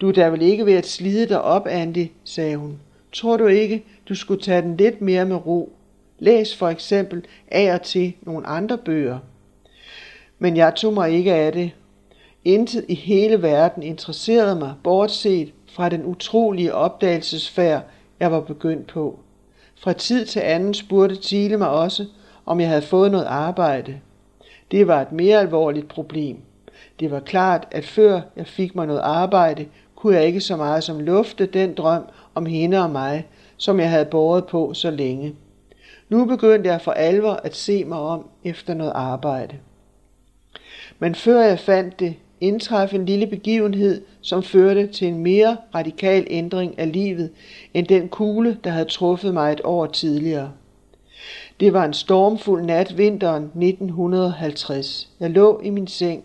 Du 0.00 0.08
er 0.08 0.12
da 0.12 0.28
vel 0.28 0.42
ikke 0.42 0.66
ved 0.66 0.72
at 0.72 0.86
slide 0.86 1.28
dig 1.28 1.42
op, 1.42 1.66
Andy, 1.66 2.06
sagde 2.24 2.56
hun. 2.56 2.78
Tror 3.12 3.36
du 3.36 3.46
ikke, 3.46 3.84
du 4.08 4.14
skulle 4.14 4.42
tage 4.42 4.62
den 4.62 4.76
lidt 4.76 5.00
mere 5.00 5.24
med 5.24 5.46
ro? 5.46 5.72
Læs 6.18 6.56
for 6.56 6.68
eksempel 6.68 7.24
af 7.50 7.74
og 7.74 7.82
til 7.82 8.12
nogle 8.22 8.46
andre 8.46 8.78
bøger. 8.78 9.18
Men 10.38 10.56
jeg 10.56 10.74
tog 10.74 10.92
mig 10.92 11.10
ikke 11.10 11.34
af 11.34 11.52
det. 11.52 11.70
Intet 12.44 12.84
i 12.88 12.94
hele 12.94 13.42
verden 13.42 13.82
interesserede 13.82 14.56
mig, 14.56 14.74
bortset 14.84 15.52
fra 15.72 15.88
den 15.88 16.04
utrolige 16.04 16.74
opdagelsesfærd, 16.74 17.82
jeg 18.22 18.32
var 18.32 18.40
begyndt 18.40 18.86
på. 18.86 19.18
Fra 19.76 19.92
tid 19.92 20.26
til 20.26 20.40
anden 20.40 20.74
spurgte 20.74 21.16
Tile 21.16 21.56
mig 21.56 21.68
også, 21.68 22.06
om 22.46 22.60
jeg 22.60 22.68
havde 22.68 22.82
fået 22.82 23.10
noget 23.10 23.24
arbejde. 23.24 24.00
Det 24.70 24.86
var 24.86 25.02
et 25.02 25.12
mere 25.12 25.38
alvorligt 25.38 25.88
problem. 25.88 26.36
Det 27.00 27.10
var 27.10 27.20
klart, 27.20 27.68
at 27.70 27.84
før 27.84 28.20
jeg 28.36 28.46
fik 28.46 28.74
mig 28.74 28.86
noget 28.86 29.00
arbejde, 29.00 29.66
kunne 29.96 30.16
jeg 30.16 30.26
ikke 30.26 30.40
så 30.40 30.56
meget 30.56 30.84
som 30.84 31.00
lufte 31.00 31.46
den 31.46 31.74
drøm 31.74 32.02
om 32.34 32.46
hende 32.46 32.82
og 32.84 32.90
mig, 32.90 33.26
som 33.56 33.80
jeg 33.80 33.90
havde 33.90 34.04
båret 34.04 34.46
på 34.46 34.74
så 34.74 34.90
længe. 34.90 35.34
Nu 36.08 36.24
begyndte 36.24 36.70
jeg 36.70 36.80
for 36.80 36.92
alvor 36.92 37.32
at 37.32 37.56
se 37.56 37.84
mig 37.84 37.98
om 37.98 38.28
efter 38.44 38.74
noget 38.74 38.92
arbejde. 38.94 39.56
Men 40.98 41.14
før 41.14 41.40
jeg 41.40 41.58
fandt 41.58 42.00
det, 42.00 42.14
indtræffe 42.42 42.96
en 42.96 43.06
lille 43.06 43.26
begivenhed, 43.26 44.02
som 44.20 44.42
førte 44.42 44.86
til 44.86 45.08
en 45.08 45.18
mere 45.18 45.56
radikal 45.74 46.26
ændring 46.30 46.78
af 46.78 46.92
livet, 46.92 47.30
end 47.74 47.86
den 47.86 48.08
kugle, 48.08 48.58
der 48.64 48.70
havde 48.70 48.88
truffet 48.88 49.34
mig 49.34 49.52
et 49.52 49.60
år 49.64 49.86
tidligere. 49.86 50.52
Det 51.60 51.72
var 51.72 51.84
en 51.84 51.92
stormfuld 51.92 52.64
nat 52.64 52.98
vinteren 52.98 53.42
1950. 53.42 55.10
Jeg 55.20 55.30
lå 55.30 55.60
i 55.60 55.70
min 55.70 55.86
seng. 55.86 56.24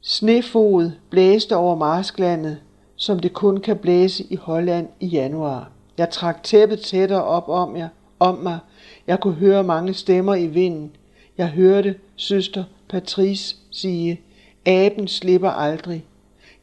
Snefod 0.00 0.90
blæste 1.10 1.56
over 1.56 1.76
marsklandet, 1.76 2.58
som 2.96 3.18
det 3.18 3.32
kun 3.32 3.60
kan 3.60 3.76
blæse 3.76 4.24
i 4.30 4.36
Holland 4.36 4.88
i 5.00 5.06
januar. 5.06 5.70
Jeg 5.98 6.10
trak 6.10 6.42
tæppet 6.42 6.80
tættere 6.80 7.24
op 7.24 7.48
om, 7.48 7.76
jer, 7.76 7.88
om 8.18 8.34
mig. 8.34 8.58
Jeg 9.06 9.20
kunne 9.20 9.34
høre 9.34 9.64
mange 9.64 9.94
stemmer 9.94 10.34
i 10.34 10.46
vinden. 10.46 10.96
Jeg 11.38 11.48
hørte 11.48 11.94
søster 12.16 12.64
Patrice 12.88 13.56
sige, 13.70 14.20
aben 14.66 15.08
slipper 15.08 15.50
aldrig. 15.50 16.04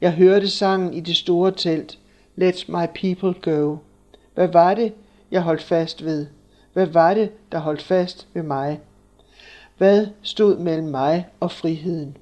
Jeg 0.01 0.11
hørte 0.11 0.49
sangen 0.49 0.93
i 0.93 0.99
det 0.99 1.15
store 1.15 1.51
telt, 1.51 1.97
Let 2.35 2.65
my 2.67 2.85
people 2.95 3.33
go. 3.41 3.77
Hvad 4.33 4.47
var 4.47 4.73
det, 4.73 4.93
jeg 5.31 5.41
holdt 5.41 5.63
fast 5.63 6.05
ved? 6.05 6.27
Hvad 6.73 6.85
var 6.85 7.13
det, 7.13 7.51
der 7.51 7.59
holdt 7.59 7.81
fast 7.81 8.27
ved 8.33 8.43
mig? 8.43 8.79
Hvad 9.77 10.07
stod 10.21 10.57
mellem 10.57 10.87
mig 10.87 11.27
og 11.39 11.51
friheden? 11.51 12.17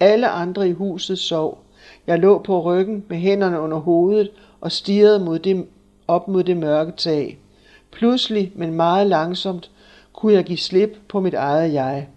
Alle 0.00 0.28
andre 0.28 0.68
i 0.68 0.72
huset 0.72 1.18
sov. 1.18 1.58
Jeg 2.06 2.18
lå 2.18 2.38
på 2.38 2.62
ryggen 2.62 3.04
med 3.08 3.16
hænderne 3.16 3.60
under 3.60 3.78
hovedet 3.78 4.30
og 4.60 4.72
stirrede 4.72 5.24
mod 5.24 5.38
det, 5.38 5.66
op 6.08 6.28
mod 6.28 6.44
det 6.44 6.56
mørke 6.56 6.92
tag. 6.92 7.38
Pludselig, 7.92 8.52
men 8.54 8.74
meget 8.74 9.06
langsomt, 9.06 9.70
kunne 10.12 10.32
jeg 10.32 10.44
give 10.44 10.58
slip 10.58 10.96
på 11.08 11.20
mit 11.20 11.34
eget 11.34 11.72
jeg. 11.72 12.08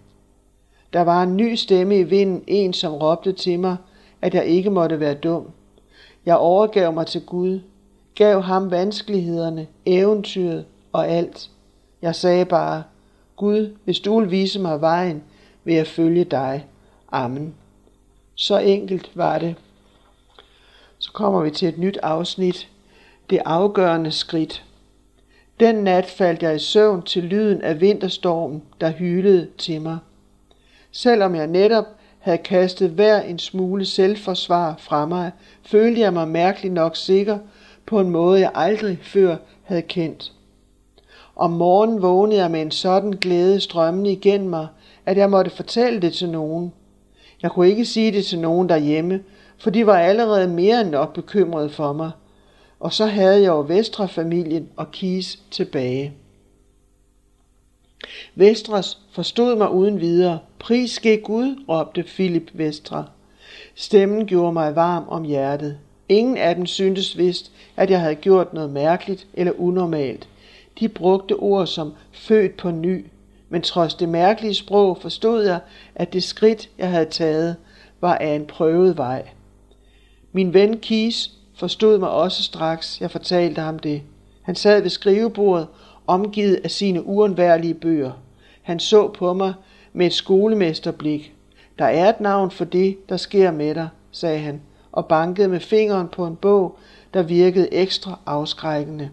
Der 0.92 1.00
var 1.00 1.22
en 1.22 1.36
ny 1.36 1.54
stemme 1.54 1.98
i 1.98 2.02
vinden, 2.02 2.44
en 2.46 2.72
som 2.72 2.94
råbte 2.94 3.32
til 3.32 3.60
mig, 3.60 3.76
at 4.22 4.34
jeg 4.34 4.46
ikke 4.46 4.70
måtte 4.70 5.00
være 5.00 5.14
dum. 5.14 5.50
Jeg 6.26 6.36
overgav 6.36 6.92
mig 6.92 7.06
til 7.06 7.22
Gud, 7.26 7.60
gav 8.14 8.42
ham 8.42 8.70
vanskelighederne, 8.70 9.66
eventyret 9.86 10.64
og 10.92 11.08
alt. 11.08 11.50
Jeg 12.02 12.14
sagde 12.14 12.44
bare, 12.44 12.82
Gud, 13.36 13.76
hvis 13.84 14.00
du 14.00 14.20
vil 14.20 14.30
vise 14.30 14.60
mig 14.60 14.80
vejen, 14.80 15.22
vil 15.64 15.74
jeg 15.74 15.86
følge 15.86 16.24
dig. 16.24 16.66
Amen. 17.12 17.54
Så 18.34 18.58
enkelt 18.58 19.10
var 19.14 19.38
det. 19.38 19.54
Så 20.98 21.12
kommer 21.12 21.42
vi 21.42 21.50
til 21.50 21.68
et 21.68 21.78
nyt 21.78 21.98
afsnit. 22.02 22.68
Det 23.30 23.40
afgørende 23.44 24.12
skridt. 24.12 24.64
Den 25.60 25.74
nat 25.74 26.06
faldt 26.06 26.42
jeg 26.42 26.56
i 26.56 26.58
søvn 26.58 27.02
til 27.02 27.24
lyden 27.24 27.62
af 27.62 27.80
vinterstormen, 27.80 28.62
der 28.80 28.90
hylede 28.90 29.48
til 29.58 29.82
mig. 29.82 29.98
Selvom 30.96 31.34
jeg 31.34 31.46
netop 31.46 31.84
havde 32.18 32.38
kastet 32.38 32.90
hver 32.90 33.20
en 33.20 33.38
smule 33.38 33.84
selvforsvar 33.84 34.74
fra 34.78 35.06
mig, 35.06 35.30
følte 35.62 36.00
jeg 36.00 36.12
mig 36.12 36.28
mærkeligt 36.28 36.74
nok 36.74 36.96
sikker 36.96 37.38
på 37.86 38.00
en 38.00 38.10
måde, 38.10 38.40
jeg 38.40 38.50
aldrig 38.54 38.98
før 39.02 39.36
havde 39.62 39.82
kendt. 39.82 40.32
Om 41.36 41.50
morgenen 41.50 42.02
vågnede 42.02 42.40
jeg 42.40 42.50
med 42.50 42.62
en 42.62 42.70
sådan 42.70 43.10
glæde 43.10 43.60
strømmende 43.60 44.12
igennem 44.12 44.50
mig, 44.50 44.66
at 45.06 45.16
jeg 45.16 45.30
måtte 45.30 45.50
fortælle 45.50 46.00
det 46.00 46.12
til 46.12 46.28
nogen. 46.28 46.72
Jeg 47.42 47.50
kunne 47.50 47.68
ikke 47.68 47.84
sige 47.84 48.12
det 48.12 48.24
til 48.24 48.38
nogen 48.38 48.68
derhjemme, 48.68 49.20
for 49.58 49.70
de 49.70 49.86
var 49.86 49.98
allerede 49.98 50.48
mere 50.48 50.80
end 50.80 50.90
nok 50.90 51.14
bekymrede 51.14 51.70
for 51.70 51.92
mig. 51.92 52.10
Og 52.80 52.92
så 52.92 53.06
havde 53.06 53.40
jeg 53.42 53.48
jo 53.48 53.60
Vestre-familien 53.60 54.68
og 54.76 54.90
Kis 54.90 55.38
tilbage. 55.50 56.12
Vestras 58.34 58.98
forstod 59.12 59.56
mig 59.56 59.70
uden 59.70 60.00
videre. 60.00 60.38
Pris 60.58 60.90
ske 60.90 61.20
Gud, 61.20 61.64
råbte 61.68 62.02
Philip 62.02 62.50
Vestre. 62.52 63.06
Stemmen 63.74 64.26
gjorde 64.26 64.52
mig 64.52 64.76
varm 64.76 65.04
om 65.08 65.24
hjertet. 65.24 65.78
Ingen 66.08 66.36
af 66.36 66.54
dem 66.54 66.66
syntes 66.66 67.18
vist, 67.18 67.52
at 67.76 67.90
jeg 67.90 68.00
havde 68.00 68.14
gjort 68.14 68.54
noget 68.54 68.70
mærkeligt 68.70 69.26
eller 69.34 69.52
unormalt. 69.58 70.28
De 70.80 70.88
brugte 70.88 71.32
ord 71.32 71.66
som 71.66 71.92
født 72.12 72.56
på 72.56 72.70
ny, 72.70 73.06
men 73.48 73.62
trods 73.62 73.94
det 73.94 74.08
mærkelige 74.08 74.54
sprog 74.54 74.98
forstod 75.00 75.44
jeg, 75.44 75.60
at 75.94 76.12
det 76.12 76.22
skridt, 76.22 76.70
jeg 76.78 76.90
havde 76.90 77.10
taget, 77.10 77.56
var 78.00 78.14
af 78.14 78.34
en 78.34 78.46
prøvet 78.46 78.96
vej. 78.96 79.28
Min 80.32 80.54
ven 80.54 80.78
Kies 80.78 81.30
forstod 81.54 81.98
mig 81.98 82.10
også 82.10 82.42
straks, 82.42 83.00
jeg 83.00 83.10
fortalte 83.10 83.60
ham 83.60 83.78
det. 83.78 84.02
Han 84.42 84.54
sad 84.54 84.82
ved 84.82 84.90
skrivebordet, 84.90 85.66
omgivet 86.06 86.60
af 86.64 86.70
sine 86.70 87.06
uundværlige 87.06 87.74
bøger. 87.74 88.12
Han 88.62 88.80
så 88.80 89.08
på 89.08 89.32
mig 89.32 89.54
med 89.92 90.06
et 90.06 90.12
skolemesterblik. 90.12 91.32
Der 91.78 91.84
er 91.84 92.08
et 92.08 92.20
navn 92.20 92.50
for 92.50 92.64
det, 92.64 93.08
der 93.08 93.16
sker 93.16 93.50
med 93.50 93.74
dig, 93.74 93.88
sagde 94.12 94.38
han, 94.38 94.60
og 94.92 95.06
bankede 95.06 95.48
med 95.48 95.60
fingeren 95.60 96.08
på 96.08 96.26
en 96.26 96.36
bog, 96.36 96.78
der 97.14 97.22
virkede 97.22 97.74
ekstra 97.74 98.18
afskrækkende. 98.26 99.10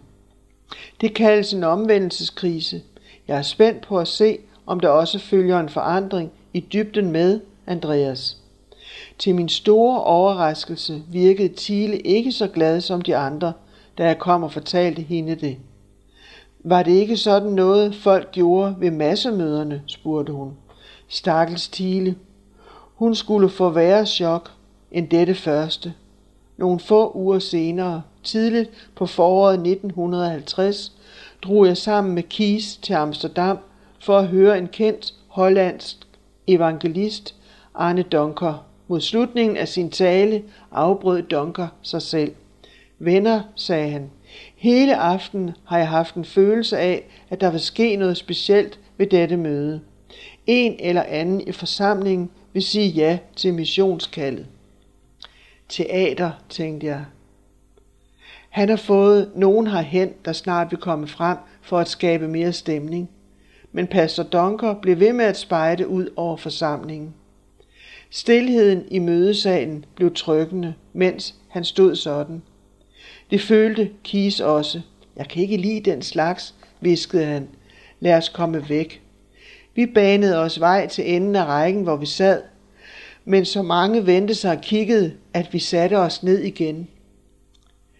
Det 1.01 1.13
kaldes 1.13 1.53
en 1.53 1.63
omvendelseskrise. 1.63 2.81
Jeg 3.27 3.37
er 3.37 3.41
spændt 3.41 3.81
på 3.87 3.99
at 3.99 4.07
se, 4.07 4.37
om 4.65 4.79
der 4.79 4.89
også 4.89 5.19
følger 5.19 5.59
en 5.59 5.69
forandring 5.69 6.31
i 6.53 6.59
dybden 6.59 7.11
med 7.11 7.39
Andreas. 7.67 8.37
Til 9.19 9.35
min 9.35 9.49
store 9.49 10.03
overraskelse 10.03 11.01
virkede 11.11 11.53
Tile 11.53 11.97
ikke 11.97 12.31
så 12.31 12.47
glad 12.47 12.81
som 12.81 13.01
de 13.01 13.15
andre, 13.15 13.53
da 13.97 14.05
jeg 14.05 14.19
kom 14.19 14.43
og 14.43 14.51
fortalte 14.51 15.01
hende 15.01 15.35
det. 15.35 15.57
Var 16.63 16.83
det 16.83 16.91
ikke 16.91 17.17
sådan 17.17 17.51
noget, 17.51 17.95
folk 17.95 18.31
gjorde 18.31 18.75
ved 18.79 18.91
massemøderne, 18.91 19.81
spurgte 19.87 20.33
hun. 20.33 20.53
Stakkels 21.07 21.67
Tile. 21.67 22.15
Hun 22.95 23.15
skulle 23.15 23.49
få 23.49 23.69
værre 23.69 24.05
chok 24.05 24.51
end 24.91 25.09
dette 25.09 25.35
første. 25.35 25.93
Nogle 26.57 26.79
få 26.79 27.11
uger 27.11 27.39
senere, 27.39 28.01
tidligt 28.23 28.69
på 28.95 29.05
foråret 29.05 29.53
1950, 29.53 30.91
drog 31.41 31.67
jeg 31.67 31.77
sammen 31.77 32.15
med 32.15 32.23
Kies 32.23 32.77
til 32.77 32.93
Amsterdam 32.93 33.57
for 33.99 34.17
at 34.17 34.27
høre 34.27 34.57
en 34.57 34.67
kendt 34.67 35.13
hollandsk 35.27 35.97
evangelist, 36.47 37.35
Arne 37.73 38.01
Donker. 38.03 38.65
Mod 38.87 39.01
slutningen 39.01 39.57
af 39.57 39.67
sin 39.67 39.89
tale 39.89 40.43
afbrød 40.71 41.21
Donker 41.21 41.67
sig 41.81 42.01
selv. 42.01 42.31
Venner, 42.99 43.41
sagde 43.55 43.89
han, 43.89 44.11
hele 44.55 44.95
aften 44.95 45.51
har 45.65 45.77
jeg 45.77 45.89
haft 45.89 46.15
en 46.15 46.25
følelse 46.25 46.77
af, 46.77 47.03
at 47.29 47.41
der 47.41 47.51
vil 47.51 47.59
ske 47.59 47.95
noget 47.95 48.17
specielt 48.17 48.79
ved 48.97 49.07
dette 49.07 49.37
møde. 49.37 49.81
En 50.47 50.75
eller 50.79 51.03
anden 51.03 51.41
i 51.41 51.51
forsamlingen 51.51 52.29
vil 52.53 52.63
sige 52.63 52.87
ja 52.87 53.17
til 53.35 53.53
missionskaldet. 53.53 54.45
Teater, 55.69 56.31
tænkte 56.49 56.87
jeg. 56.87 57.05
Han 58.49 58.69
har 58.69 58.75
fået 58.75 59.31
nogen 59.35 59.67
herhen, 59.67 60.09
der 60.25 60.33
snart 60.33 60.71
vil 60.71 60.79
komme 60.79 61.07
frem 61.07 61.37
for 61.61 61.79
at 61.79 61.89
skabe 61.89 62.27
mere 62.27 62.53
stemning. 62.53 63.09
Men 63.71 63.87
pastor 63.87 64.23
Donker 64.23 64.73
blev 64.81 64.99
ved 64.99 65.13
med 65.13 65.25
at 65.25 65.37
spejde 65.37 65.87
ud 65.87 66.09
over 66.15 66.37
forsamlingen. 66.37 67.13
Stilheden 68.09 68.83
i 68.91 68.99
mødesalen 68.99 69.85
blev 69.95 70.13
trykkende, 70.13 70.73
mens 70.93 71.35
han 71.47 71.63
stod 71.63 71.95
sådan. 71.95 72.41
Det 73.33 73.41
følte 73.41 73.89
Kis 74.03 74.39
også. 74.39 74.81
Jeg 75.17 75.27
kan 75.27 75.41
ikke 75.41 75.57
lide 75.57 75.91
den 75.91 76.01
slags, 76.01 76.55
viskede 76.81 77.25
han. 77.25 77.47
Lad 77.99 78.17
os 78.17 78.29
komme 78.29 78.69
væk. 78.69 79.01
Vi 79.75 79.85
banede 79.85 80.39
os 80.39 80.59
vej 80.59 80.87
til 80.87 81.15
enden 81.15 81.35
af 81.35 81.45
rækken, 81.45 81.83
hvor 81.83 81.95
vi 81.95 82.05
sad, 82.05 82.41
men 83.25 83.45
så 83.45 83.61
mange 83.61 84.05
vendte 84.05 84.35
sig 84.35 84.57
og 84.57 84.61
kiggede, 84.61 85.13
at 85.33 85.53
vi 85.53 85.59
satte 85.59 85.97
os 85.97 86.23
ned 86.23 86.39
igen. 86.39 86.87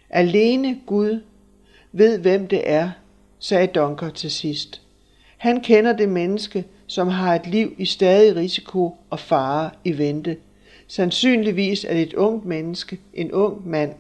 Alene 0.10 0.80
Gud 0.86 1.22
ved, 1.92 2.20
hvem 2.20 2.48
det 2.48 2.62
er, 2.66 2.89
sagde 3.39 3.67
Donker 3.67 4.10
til 4.10 4.32
sidst. 4.32 4.82
Han 5.38 5.62
kender 5.62 5.93
det 5.93 6.10
menneske, 6.10 6.65
som 6.88 7.08
har 7.08 7.36
et 7.36 7.48
liv 7.48 7.76
i 7.78 7.86
stadig 7.86 8.36
risiko 8.36 8.96
og 9.10 9.19
fare 9.19 9.69
i 9.84 9.98
vente. 9.98 10.38
Sandsynligvis 10.88 11.84
er 11.84 11.93
det 11.93 12.02
et 12.02 12.13
ungt 12.13 12.46
menneske, 12.46 13.00
en 13.13 13.32
ung 13.32 13.67
mand. 13.69 13.93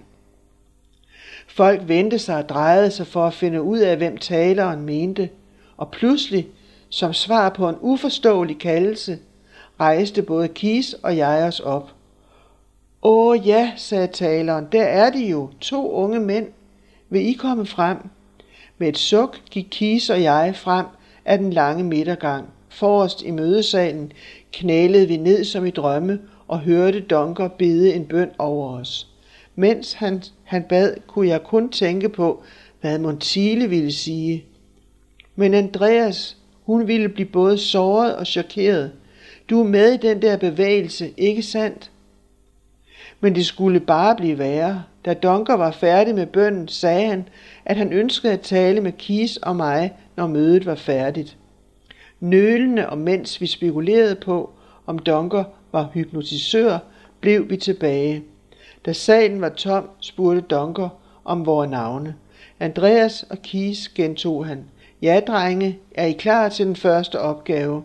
Folk 1.55 1.87
vendte 1.87 2.19
sig 2.19 2.37
og 2.37 2.49
drejede 2.49 2.91
sig 2.91 3.07
for 3.07 3.25
at 3.25 3.33
finde 3.33 3.61
ud 3.61 3.79
af, 3.79 3.97
hvem 3.97 4.17
taleren 4.17 4.81
mente, 4.81 5.29
og 5.77 5.91
pludselig, 5.91 6.47
som 6.89 7.13
svar 7.13 7.49
på 7.49 7.69
en 7.69 7.75
uforståelig 7.81 8.59
kaldelse, 8.59 9.19
rejste 9.79 10.21
både 10.21 10.47
Kis 10.47 10.93
og 10.93 11.17
jeg 11.17 11.43
os 11.47 11.59
op. 11.59 11.93
Åh 13.03 13.47
ja, 13.47 13.71
sagde 13.77 14.07
taleren, 14.07 14.67
der 14.71 14.83
er 14.83 15.09
de 15.09 15.27
jo, 15.27 15.49
to 15.61 15.91
unge 15.91 16.19
mænd. 16.19 16.47
Vil 17.09 17.29
I 17.29 17.33
komme 17.33 17.65
frem? 17.65 17.97
Med 18.77 18.87
et 18.87 18.97
suk 18.97 19.37
gik 19.51 19.67
Kis 19.71 20.09
og 20.09 20.23
jeg 20.23 20.53
frem 20.55 20.85
af 21.25 21.37
den 21.37 21.53
lange 21.53 21.83
midtergang. 21.83 22.47
Forrest 22.69 23.21
i 23.21 23.31
mødesalen 23.31 24.11
knælede 24.51 25.07
vi 25.07 25.17
ned 25.17 25.43
som 25.43 25.65
i 25.65 25.71
drømme 25.71 26.19
og 26.47 26.59
hørte 26.59 26.99
Donker 26.99 27.47
bede 27.47 27.93
en 27.93 28.05
bøn 28.05 28.31
over 28.37 28.79
os. 28.79 29.12
Mens 29.55 29.93
han, 29.93 30.23
han 30.43 30.63
bad, 30.63 30.95
kunne 31.07 31.27
jeg 31.27 31.43
kun 31.43 31.69
tænke 31.69 32.09
på, 32.09 32.43
hvad 32.81 32.99
Montile 32.99 33.69
ville 33.69 33.91
sige. 33.91 34.45
Men 35.35 35.53
Andreas, 35.53 36.37
hun 36.63 36.87
ville 36.87 37.09
blive 37.09 37.27
både 37.27 37.57
såret 37.57 38.15
og 38.15 38.27
chokeret. 38.27 38.91
Du 39.49 39.59
er 39.59 39.67
med 39.67 39.93
i 39.93 39.97
den 39.97 40.21
der 40.21 40.37
bevægelse, 40.37 41.11
ikke 41.17 41.43
sandt? 41.43 41.91
Men 43.19 43.35
det 43.35 43.45
skulle 43.45 43.79
bare 43.79 44.15
blive 44.15 44.37
værre. 44.37 44.83
Da 45.05 45.13
Donker 45.13 45.53
var 45.53 45.71
færdig 45.71 46.15
med 46.15 46.25
bønnen, 46.25 46.67
sagde 46.67 47.07
han, 47.07 47.27
at 47.65 47.77
han 47.77 47.93
ønskede 47.93 48.33
at 48.33 48.41
tale 48.41 48.81
med 48.81 48.91
Kis 48.91 49.37
og 49.37 49.55
mig, 49.55 49.93
når 50.15 50.27
mødet 50.27 50.65
var 50.65 50.75
færdigt. 50.75 51.37
Nølende 52.19 52.89
og 52.89 52.97
mens 52.97 53.41
vi 53.41 53.47
spekulerede 53.47 54.15
på, 54.15 54.49
om 54.85 54.99
Donker 54.99 55.43
var 55.71 55.89
hypnotisør, 55.93 56.77
blev 57.19 57.49
vi 57.49 57.57
tilbage. 57.57 58.23
Da 58.85 58.93
salen 58.93 59.41
var 59.41 59.49
tom, 59.49 59.89
spurgte 59.99 60.41
Donker 60.41 60.89
om 61.25 61.45
vores 61.45 61.69
navne. 61.69 62.15
Andreas 62.59 63.23
og 63.29 63.41
Kis 63.41 63.89
gentog 63.95 64.45
han. 64.45 64.65
Ja, 65.01 65.21
drenge, 65.27 65.79
er 65.95 66.05
I 66.05 66.11
klar 66.11 66.49
til 66.49 66.65
den 66.65 66.75
første 66.75 67.19
opgave? 67.19 67.83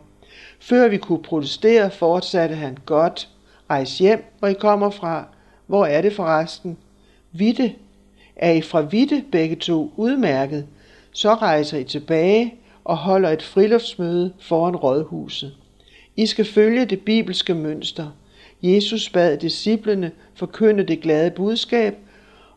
Før 0.61 0.88
vi 0.88 0.96
kunne 0.96 1.22
protestere, 1.22 1.90
fortsatte 1.90 2.54
han. 2.54 2.78
Godt. 2.87 3.28
Rejs 3.70 3.98
hjem, 3.98 4.24
hvor 4.38 4.48
I 4.48 4.54
kommer 4.54 4.90
fra. 4.90 5.24
Hvor 5.66 5.87
er 5.87 6.02
det 6.02 6.12
forresten? 6.12 6.78
Vitte. 7.32 7.72
Er 8.37 8.50
I 8.50 8.61
fra 8.61 8.80
Vitte 8.80 9.24
begge 9.32 9.56
to 9.56 9.92
udmærket? 9.96 10.66
Så 11.12 11.34
rejser 11.34 11.78
I 11.78 11.84
tilbage 11.84 12.54
og 12.84 12.96
holder 12.96 13.28
et 13.28 13.42
friluftsmøde 13.42 14.32
foran 14.40 14.76
rådhuset. 14.76 15.54
I 16.16 16.26
skal 16.26 16.44
følge 16.44 16.84
det 16.84 17.00
bibelske 17.00 17.54
mønster. 17.54 18.06
Jesus 18.62 19.10
bad 19.10 19.36
disciplene 19.36 20.12
forkynde 20.34 20.82
det 20.82 21.00
glade 21.00 21.30
budskab, 21.30 21.96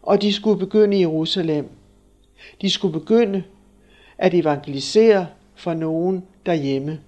og 0.01 0.21
de 0.21 0.33
skulle 0.33 0.59
begynde 0.59 0.97
i 0.97 1.01
Jerusalem. 1.01 1.69
De 2.61 2.69
skulle 2.69 2.99
begynde 2.99 3.43
at 4.17 4.33
evangelisere 4.33 5.27
for 5.55 5.73
nogen 5.73 6.23
derhjemme. 6.45 6.99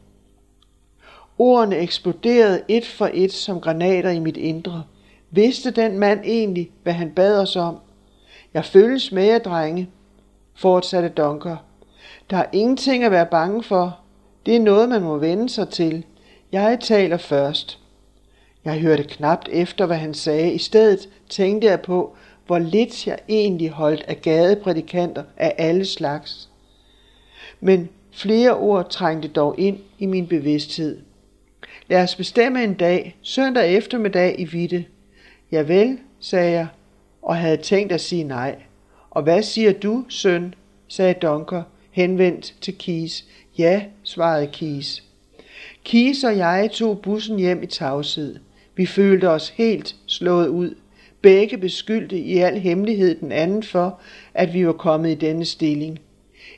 Ordene 1.38 1.77
eksploderede 1.77 2.62
et 2.67 2.86
for 2.86 3.10
et 3.13 3.32
som 3.32 3.62
granater 3.62 4.10
i 4.10 4.19
mit 4.19 4.38
indre. 4.38 4.84
Vidste 5.32 5.71
den 5.71 5.99
mand 5.99 6.19
egentlig, 6.25 6.71
hvad 6.84 6.93
han 6.93 7.12
bad 7.12 7.39
os 7.39 7.56
om? 7.56 7.77
Jeg 8.53 8.65
følges 8.65 9.12
med 9.12 9.23
jer, 9.23 9.39
drenge, 9.39 9.89
fortsatte 10.56 11.10
Donker. 11.10 11.58
Der 12.29 12.38
er 12.38 12.45
ingenting 12.53 13.03
at 13.03 13.12
være 13.12 13.25
bange 13.25 13.63
for. 13.63 13.99
Det 14.45 14.56
er 14.56 14.60
noget, 14.60 14.89
man 14.89 15.01
må 15.01 15.17
vende 15.17 15.49
sig 15.49 15.69
til. 15.69 16.06
Jeg 16.51 16.79
taler 16.82 17.17
først. 17.17 17.83
Jeg 18.65 18.80
hørte 18.80 19.04
knapt 19.04 19.49
efter, 19.52 19.86
hvad 19.86 19.97
han 19.97 20.13
sagde. 20.13 20.54
I 20.54 20.58
stedet 20.58 21.10
tænkte 21.30 21.67
jeg 21.67 21.82
på, 21.82 22.15
hvor 22.45 22.60
lidt 22.60 23.08
jeg 23.08 23.19
egentlig 23.30 23.69
holdt 23.69 24.04
af 24.08 24.21
gadeprædikanter 24.21 25.23
af 25.38 25.56
alle 25.58 25.86
slags. 25.86 26.49
Men 27.60 27.89
flere 28.12 28.58
ord 28.58 28.89
trængte 28.89 29.28
dog 29.28 29.56
ind 29.60 29.78
i 29.99 30.06
min 30.06 30.28
bevidsthed. 30.28 30.99
Lad 31.88 32.04
os 32.04 32.15
bestemme 32.15 32.63
en 32.63 32.73
dag, 32.73 33.17
søndag 33.21 33.76
eftermiddag 33.76 34.36
i 34.39 34.43
Vitte. 34.43 34.86
Ja 35.52 35.62
vel, 35.62 35.99
sagde 36.19 36.52
jeg, 36.52 36.67
og 37.21 37.36
havde 37.36 37.58
tænkt 37.58 37.91
at 37.91 38.02
sige 38.02 38.23
nej. 38.23 38.56
Og 39.10 39.23
hvad 39.23 39.43
siger 39.43 39.73
du, 39.73 40.06
søn? 40.10 40.54
sagde 40.88 41.13
Donker, 41.13 41.63
henvendt 41.91 42.56
til 42.62 42.78
Kis. 42.78 43.26
Ja, 43.58 43.84
svarede 44.04 44.47
Kis. 44.47 45.04
Kis 45.84 46.23
og 46.23 46.38
jeg 46.38 46.69
tog 46.71 46.99
bussen 46.99 47.39
hjem 47.39 47.63
i 47.63 47.65
tavshed. 47.65 48.39
Vi 48.76 48.86
følte 48.86 49.30
os 49.30 49.50
helt 49.50 49.96
slået 50.06 50.48
ud. 50.48 50.76
Begge 51.22 51.58
beskyldte 51.58 52.20
i 52.20 52.38
al 52.38 52.60
hemmelighed 52.60 53.16
den 53.16 53.32
anden 53.32 53.64
for, 53.64 54.00
at 54.34 54.54
vi 54.54 54.68
var 54.68 54.74
kommet 54.74 55.12
i 55.12 55.16
denne 55.16 55.46
stilling. 55.46 56.00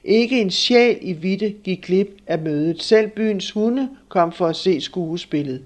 Ikke 0.04 0.42
en 0.42 0.52
sjæl 0.52 0.98
i 1.02 1.14
Vitte 1.14 1.50
gik 1.50 1.82
glip 1.82 2.18
af 2.28 2.40
mødet. 2.40 2.84
Selv 2.84 3.10
byens 3.10 3.52
hunde 3.52 3.90
kom 4.10 4.32
for 4.32 4.48
at 4.48 4.56
se 4.56 4.82
skuespillet. 4.82 5.62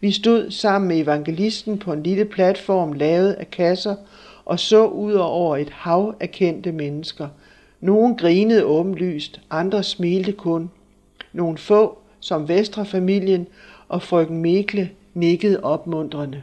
Vi 0.00 0.10
stod 0.10 0.50
sammen 0.50 0.88
med 0.88 0.98
evangelisten 0.98 1.78
på 1.78 1.92
en 1.92 2.02
lille 2.02 2.24
platform 2.24 2.92
lavet 2.92 3.32
af 3.32 3.50
kasser 3.50 3.94
og 4.44 4.60
så 4.60 4.86
ud 4.86 5.12
over 5.12 5.56
et 5.56 5.70
hav 5.70 6.14
af 6.20 6.30
kendte 6.30 6.72
mennesker. 6.72 7.28
Nogle 7.80 8.16
grinede 8.16 8.64
åbenlyst, 8.64 9.40
andre 9.50 9.82
smilte 9.82 10.32
kun. 10.32 10.70
Nogle 11.32 11.58
få, 11.58 11.98
som 12.20 12.48
Vestre-familien 12.48 13.46
og 13.88 14.02
frøken 14.02 14.42
Mikle, 14.42 14.90
nikkede 15.16 15.62
opmuntrende. 15.62 16.42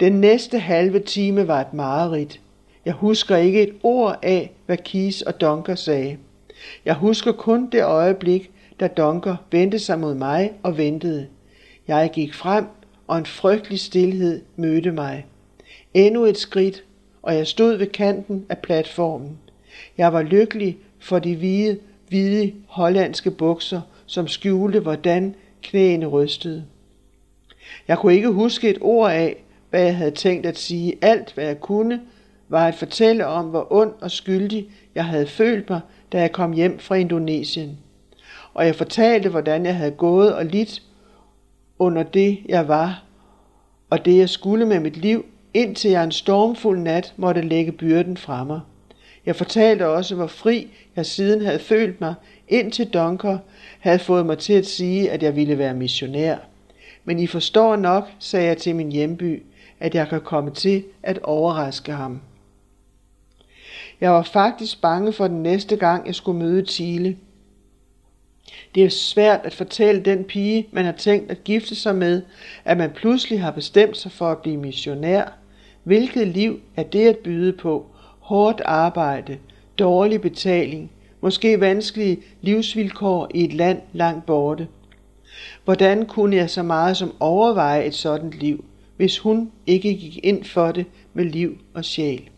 Den 0.00 0.12
næste 0.12 0.58
halve 0.58 1.00
time 1.00 1.48
var 1.48 1.60
et 1.60 1.74
mareridt. 1.74 2.40
Jeg 2.84 2.94
husker 2.94 3.36
ikke 3.36 3.62
et 3.62 3.74
ord 3.82 4.18
af, 4.22 4.52
hvad 4.66 4.76
Kis 4.76 5.22
og 5.22 5.40
Donker 5.40 5.74
sagde. 5.74 6.18
Jeg 6.84 6.94
husker 6.94 7.32
kun 7.32 7.70
det 7.70 7.84
øjeblik, 7.84 8.50
da 8.80 8.88
Donker 8.88 9.36
vendte 9.50 9.78
sig 9.78 9.98
mod 9.98 10.14
mig 10.14 10.52
og 10.62 10.78
ventede. 10.78 11.26
Jeg 11.88 12.10
gik 12.12 12.34
frem, 12.34 12.64
og 13.06 13.18
en 13.18 13.26
frygtelig 13.26 13.80
stilhed 13.80 14.42
mødte 14.56 14.92
mig. 14.92 15.26
Endnu 15.94 16.24
et 16.24 16.38
skridt, 16.38 16.84
og 17.22 17.34
jeg 17.34 17.46
stod 17.46 17.76
ved 17.76 17.86
kanten 17.86 18.46
af 18.48 18.58
platformen. 18.58 19.38
Jeg 19.98 20.12
var 20.12 20.22
lykkelig 20.22 20.78
for 20.98 21.18
de 21.18 21.36
hvide, 21.36 21.78
hvide 22.08 22.52
hollandske 22.66 23.30
bukser, 23.30 23.80
som 24.06 24.28
skjulte, 24.28 24.80
hvordan 24.80 25.34
knæene 25.62 26.06
rystede. 26.06 26.64
Jeg 27.88 27.98
kunne 27.98 28.14
ikke 28.14 28.28
huske 28.28 28.70
et 28.70 28.78
ord 28.80 29.10
af, 29.10 29.44
hvad 29.70 29.82
jeg 29.82 29.96
havde 29.96 30.10
tænkt 30.10 30.46
at 30.46 30.58
sige. 30.58 30.98
Alt, 31.02 31.34
hvad 31.34 31.44
jeg 31.44 31.60
kunne, 31.60 32.00
var 32.48 32.66
at 32.66 32.74
fortælle 32.74 33.26
om, 33.26 33.44
hvor 33.44 33.66
ond 33.70 33.92
og 34.00 34.10
skyldig 34.10 34.68
jeg 34.94 35.04
havde 35.04 35.26
følt 35.26 35.70
mig, 35.70 35.80
da 36.12 36.20
jeg 36.20 36.32
kom 36.32 36.52
hjem 36.52 36.78
fra 36.78 36.94
Indonesien. 36.94 37.78
Og 38.54 38.66
jeg 38.66 38.74
fortalte, 38.74 39.28
hvordan 39.28 39.66
jeg 39.66 39.76
havde 39.76 39.90
gået 39.90 40.34
og 40.34 40.44
lidt 40.44 40.82
under 41.78 42.02
det, 42.02 42.38
jeg 42.48 42.68
var, 42.68 43.02
og 43.90 44.04
det, 44.04 44.18
jeg 44.18 44.28
skulle 44.28 44.66
med 44.66 44.80
mit 44.80 44.96
liv, 44.96 45.24
indtil 45.54 45.90
jeg 45.90 46.04
en 46.04 46.12
stormfuld 46.12 46.78
nat 46.78 47.14
måtte 47.16 47.40
lægge 47.40 47.72
byrden 47.72 48.16
fra 48.16 48.44
mig. 48.44 48.60
Jeg 49.26 49.36
fortalte 49.36 49.88
også, 49.88 50.14
hvor 50.14 50.26
fri 50.26 50.68
jeg 50.96 51.06
siden 51.06 51.44
havde 51.44 51.58
følt 51.58 52.00
mig, 52.00 52.14
indtil 52.48 52.88
Dunker 52.88 53.38
havde 53.80 53.98
fået 53.98 54.26
mig 54.26 54.38
til 54.38 54.52
at 54.52 54.66
sige, 54.66 55.10
at 55.10 55.22
jeg 55.22 55.36
ville 55.36 55.58
være 55.58 55.74
missionær. 55.74 56.36
Men 57.04 57.18
I 57.18 57.26
forstår 57.26 57.76
nok, 57.76 58.08
sagde 58.18 58.46
jeg 58.46 58.56
til 58.56 58.76
min 58.76 58.92
hjemby, 58.92 59.42
at 59.80 59.94
jeg 59.94 60.08
kan 60.08 60.20
komme 60.20 60.50
til 60.50 60.84
at 61.02 61.18
overraske 61.22 61.92
ham. 61.92 62.20
Jeg 64.00 64.12
var 64.12 64.22
faktisk 64.22 64.80
bange 64.80 65.12
for 65.12 65.28
den 65.28 65.42
næste 65.42 65.76
gang, 65.76 66.06
jeg 66.06 66.14
skulle 66.14 66.38
møde 66.38 66.62
Tile. 66.62 67.16
Det 68.74 68.84
er 68.84 68.88
svært 68.88 69.40
at 69.44 69.54
fortælle 69.54 70.00
den 70.00 70.24
pige, 70.24 70.68
man 70.72 70.84
har 70.84 70.92
tænkt 70.92 71.30
at 71.30 71.44
gifte 71.44 71.74
sig 71.74 71.96
med, 71.96 72.22
at 72.64 72.76
man 72.76 72.90
pludselig 72.90 73.40
har 73.40 73.50
bestemt 73.50 73.96
sig 73.96 74.12
for 74.12 74.30
at 74.30 74.38
blive 74.38 74.56
missionær. 74.56 75.38
Hvilket 75.82 76.28
liv 76.28 76.60
er 76.76 76.82
det 76.82 77.08
at 77.08 77.18
byde 77.18 77.52
på? 77.52 77.86
Hårdt 78.20 78.62
arbejde, 78.64 79.38
dårlig 79.78 80.20
betaling, 80.20 80.90
måske 81.20 81.60
vanskelige 81.60 82.18
livsvilkår 82.40 83.30
i 83.34 83.44
et 83.44 83.52
land 83.52 83.80
langt 83.92 84.26
borte. 84.26 84.68
Hvordan 85.64 86.06
kunne 86.06 86.36
jeg 86.36 86.50
så 86.50 86.62
meget 86.62 86.96
som 86.96 87.14
overveje 87.20 87.84
et 87.84 87.94
sådan 87.94 88.30
liv, 88.30 88.64
hvis 88.96 89.18
hun 89.18 89.50
ikke 89.66 89.94
gik 89.94 90.20
ind 90.22 90.44
for 90.44 90.72
det 90.72 90.86
med 91.14 91.24
liv 91.24 91.58
og 91.74 91.84
sjæl? 91.84 92.28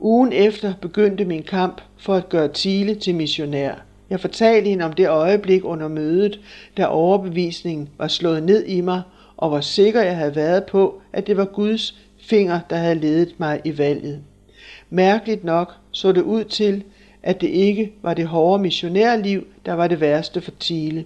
Ugen 0.00 0.32
efter 0.32 0.74
begyndte 0.82 1.24
min 1.24 1.42
kamp 1.42 1.80
for 1.96 2.14
at 2.14 2.28
gøre 2.28 2.48
Tile 2.48 2.94
til 2.94 3.14
missionær. 3.14 3.74
Jeg 4.10 4.20
fortalte 4.20 4.70
hende 4.70 4.84
om 4.84 4.92
det 4.92 5.08
øjeblik 5.08 5.64
under 5.64 5.88
mødet, 5.88 6.40
da 6.76 6.86
overbevisningen 6.86 7.88
var 7.98 8.08
slået 8.08 8.42
ned 8.42 8.64
i 8.66 8.80
mig, 8.80 9.02
og 9.36 9.48
hvor 9.48 9.60
sikker 9.60 10.02
jeg 10.02 10.16
havde 10.16 10.36
været 10.36 10.64
på, 10.64 11.00
at 11.12 11.26
det 11.26 11.36
var 11.36 11.44
Guds 11.44 11.98
finger, 12.20 12.60
der 12.70 12.76
havde 12.76 12.94
ledet 12.94 13.34
mig 13.38 13.60
i 13.64 13.78
valget. 13.78 14.20
Mærkeligt 14.90 15.44
nok 15.44 15.72
så 15.90 16.12
det 16.12 16.22
ud 16.22 16.44
til, 16.44 16.84
at 17.22 17.40
det 17.40 17.48
ikke 17.48 17.92
var 18.02 18.14
det 18.14 18.26
hårde 18.26 18.62
missionærliv, 18.62 19.46
der 19.66 19.72
var 19.72 19.88
det 19.88 20.00
værste 20.00 20.40
for 20.40 20.50
Tile. 20.50 21.04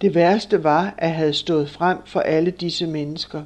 Det 0.00 0.14
værste 0.14 0.64
var, 0.64 0.94
at 0.98 1.08
jeg 1.08 1.16
havde 1.16 1.32
stået 1.32 1.70
frem 1.70 1.98
for 2.06 2.20
alle 2.20 2.50
disse 2.50 2.86
mennesker. 2.86 3.42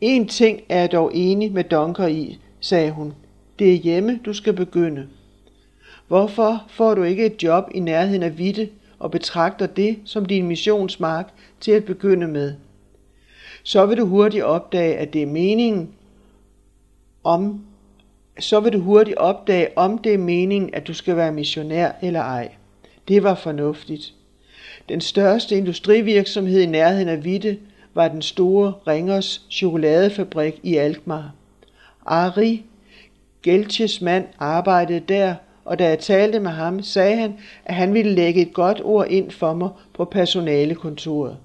En 0.00 0.28
ting 0.28 0.60
er 0.68 0.80
jeg 0.80 0.92
dog 0.92 1.10
enig 1.14 1.52
med 1.52 1.64
Donker 1.64 2.06
i, 2.06 2.38
sagde 2.60 2.90
hun. 2.90 3.14
Det 3.58 3.74
er 3.74 3.78
hjemme, 3.78 4.20
du 4.24 4.32
skal 4.32 4.52
begynde. 4.52 5.06
Hvorfor 6.08 6.64
får 6.68 6.94
du 6.94 7.02
ikke 7.02 7.26
et 7.26 7.42
job 7.42 7.70
i 7.74 7.80
nærheden 7.80 8.22
af 8.22 8.38
Vitte 8.38 8.68
og 8.98 9.10
betragter 9.10 9.66
det 9.66 9.98
som 10.04 10.26
din 10.26 10.46
missionsmark 10.46 11.32
til 11.60 11.72
at 11.72 11.84
begynde 11.84 12.28
med? 12.28 12.54
Så 13.62 13.86
vil 13.86 13.98
du 13.98 14.06
hurtigt 14.06 14.44
opdage, 14.44 14.96
at 14.96 15.12
det 15.12 15.22
er 15.22 15.26
meningen, 15.26 15.90
om 17.24 17.64
så 18.38 18.60
vil 18.60 18.72
du 18.72 18.78
hurtigt 18.78 19.16
opdage, 19.16 19.78
om 19.78 19.98
det 19.98 20.14
er 20.14 20.18
meningen, 20.18 20.74
at 20.74 20.86
du 20.86 20.94
skal 20.94 21.16
være 21.16 21.32
missionær 21.32 21.92
eller 22.02 22.20
ej. 22.20 22.52
Det 23.08 23.22
var 23.22 23.34
fornuftigt. 23.34 24.14
Den 24.88 25.00
største 25.00 25.56
industrivirksomhed 25.56 26.60
i 26.60 26.66
nærheden 26.66 27.08
af 27.08 27.24
Vitte 27.24 27.58
var 27.94 28.08
den 28.08 28.22
store 28.22 28.72
Ringers 28.86 29.46
chokoladefabrik 29.50 30.60
i 30.62 30.76
Alkmaar. 30.76 31.32
Ari, 32.06 32.64
Geltjes 33.42 34.00
mand, 34.00 34.26
arbejdede 34.38 35.00
der, 35.00 35.34
og 35.64 35.78
da 35.78 35.88
jeg 35.88 35.98
talte 35.98 36.40
med 36.40 36.50
ham, 36.50 36.82
sagde 36.82 37.16
han, 37.16 37.34
at 37.64 37.74
han 37.74 37.94
ville 37.94 38.12
lægge 38.14 38.42
et 38.42 38.52
godt 38.52 38.80
ord 38.84 39.06
ind 39.10 39.30
for 39.30 39.54
mig 39.54 39.68
på 39.94 40.04
personalekontoret. 40.04 41.36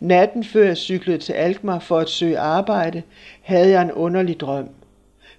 Natten 0.00 0.44
før 0.44 0.64
jeg 0.64 0.76
cyklede 0.76 1.18
til 1.18 1.32
Alkmaar 1.32 1.78
for 1.78 1.98
at 1.98 2.08
søge 2.08 2.38
arbejde, 2.38 3.02
havde 3.42 3.70
jeg 3.70 3.82
en 3.82 3.92
underlig 3.92 4.40
drøm. 4.40 4.68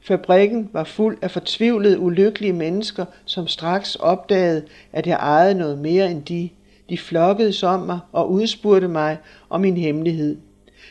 Fabrikken 0.01 0.69
var 0.73 0.83
fuld 0.83 1.17
af 1.21 1.31
fortvivlede, 1.31 1.99
ulykkelige 1.99 2.53
mennesker, 2.53 3.05
som 3.25 3.47
straks 3.47 3.95
opdagede, 3.95 4.63
at 4.93 5.07
jeg 5.07 5.15
ejede 5.15 5.55
noget 5.55 5.77
mere 5.77 6.11
end 6.11 6.23
de. 6.23 6.49
De 6.89 6.97
flokkedes 6.97 7.63
om 7.63 7.79
mig 7.79 7.99
og 8.11 8.31
udspurgte 8.31 8.87
mig 8.87 9.17
om 9.49 9.61
min 9.61 9.77
hemmelighed. 9.77 10.37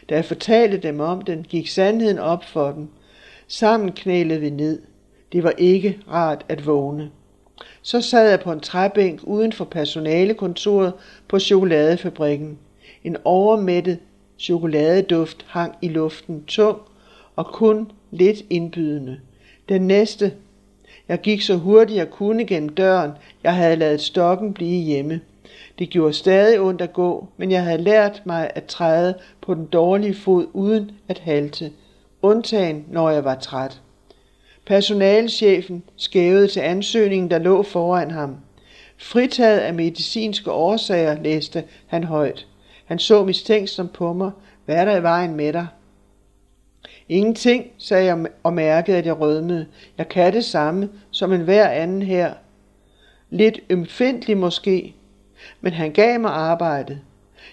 Da 0.09 0.15
jeg 0.15 0.25
fortalte 0.25 0.79
dem 0.79 1.01
om 1.01 1.23
den, 1.23 1.43
gik 1.43 1.69
sandheden 1.69 2.19
op 2.19 2.45
for 2.45 2.71
dem. 2.73 2.89
Sammen 3.49 3.93
knælede 3.93 4.41
vi 4.41 4.51
ned. 4.51 4.83
Det 5.33 5.43
var 5.43 5.53
ikke 5.59 5.99
rart 6.11 6.45
at 6.49 6.67
vågne. 6.67 7.11
Så 7.83 8.01
sad 8.01 8.31
jeg 8.31 8.41
på 8.41 8.53
en 8.53 8.61
træbænk 8.61 9.21
uden 9.23 9.53
for 9.53 9.65
personalekontoret 9.65 10.93
på 11.29 11.39
chokoladefabrikken. 11.39 12.59
En 13.05 13.17
overmættet 13.25 13.99
chokoladeduft 14.39 15.45
hang 15.49 15.75
i 15.83 15.89
luften 15.89 16.45
tung 16.45 16.79
og 17.37 17.47
kun 17.47 17.91
lidt 18.11 18.45
indbydende. 18.51 19.21
Den 19.69 19.87
næste. 19.87 20.33
Jeg 21.09 21.21
gik 21.21 21.43
så 21.43 21.57
hurtigt 21.57 21.97
jeg 21.97 22.11
kunne 22.11 22.45
gennem 22.45 22.69
døren. 22.69 23.11
Jeg 23.43 23.55
havde 23.55 23.77
ladet 23.77 24.01
stokken 24.01 24.53
blive 24.53 24.85
hjemme. 24.85 25.21
Det 25.79 25.91
gjorde 25.91 26.13
stadig 26.13 26.61
ondt 26.61 26.81
at 26.81 26.93
gå, 26.93 27.29
men 27.37 27.51
jeg 27.51 27.63
havde 27.65 27.83
lært 27.83 28.23
mig 28.25 28.51
at 28.55 28.65
træde 28.65 29.15
på 29.41 29.55
den 29.55 29.67
dårlige 29.67 30.15
fod 30.15 30.47
uden 30.53 30.91
at 31.09 31.19
halte, 31.19 31.73
undtagen 32.23 32.85
når 32.89 33.11
jeg 33.11 33.25
var 33.25 33.35
træt. 33.35 33.81
Personalchefen 34.67 35.83
skævede 35.97 36.49
til 36.49 36.61
ansøgningen, 36.61 37.31
der 37.31 37.39
lå 37.39 37.63
foran 37.63 38.11
ham. 38.11 38.37
Fritaget 38.99 39.59
af 39.59 39.75
medicinske 39.75 40.51
årsager, 40.51 41.23
læste 41.23 41.65
han 41.87 42.05
højt. 42.05 42.47
Han 42.85 42.99
så 42.99 43.25
mistænksom 43.25 43.89
på 43.89 44.13
mig. 44.13 44.31
Hvad 44.65 44.77
er 44.77 44.85
der 44.85 44.97
i 44.97 45.03
vejen 45.03 45.35
med 45.35 45.53
dig? 45.53 45.67
Ingenting, 47.09 47.67
sagde 47.79 48.05
jeg 48.05 48.27
og 48.43 48.53
mærkede, 48.53 48.97
at 48.97 49.07
jeg 49.07 49.21
rødmede. 49.21 49.67
Jeg 49.99 50.09
kan 50.09 50.33
det 50.33 50.45
samme 50.45 50.89
som 51.11 51.33
en 51.33 51.41
hver 51.41 51.69
anden 51.69 52.03
her. 52.03 52.35
Lidt 53.31 53.61
ømfindelig 53.71 54.37
måske, 54.37 54.95
men 55.61 55.73
han 55.73 55.93
gav 55.93 56.21
mig 56.21 56.31
arbejdet. 56.31 56.99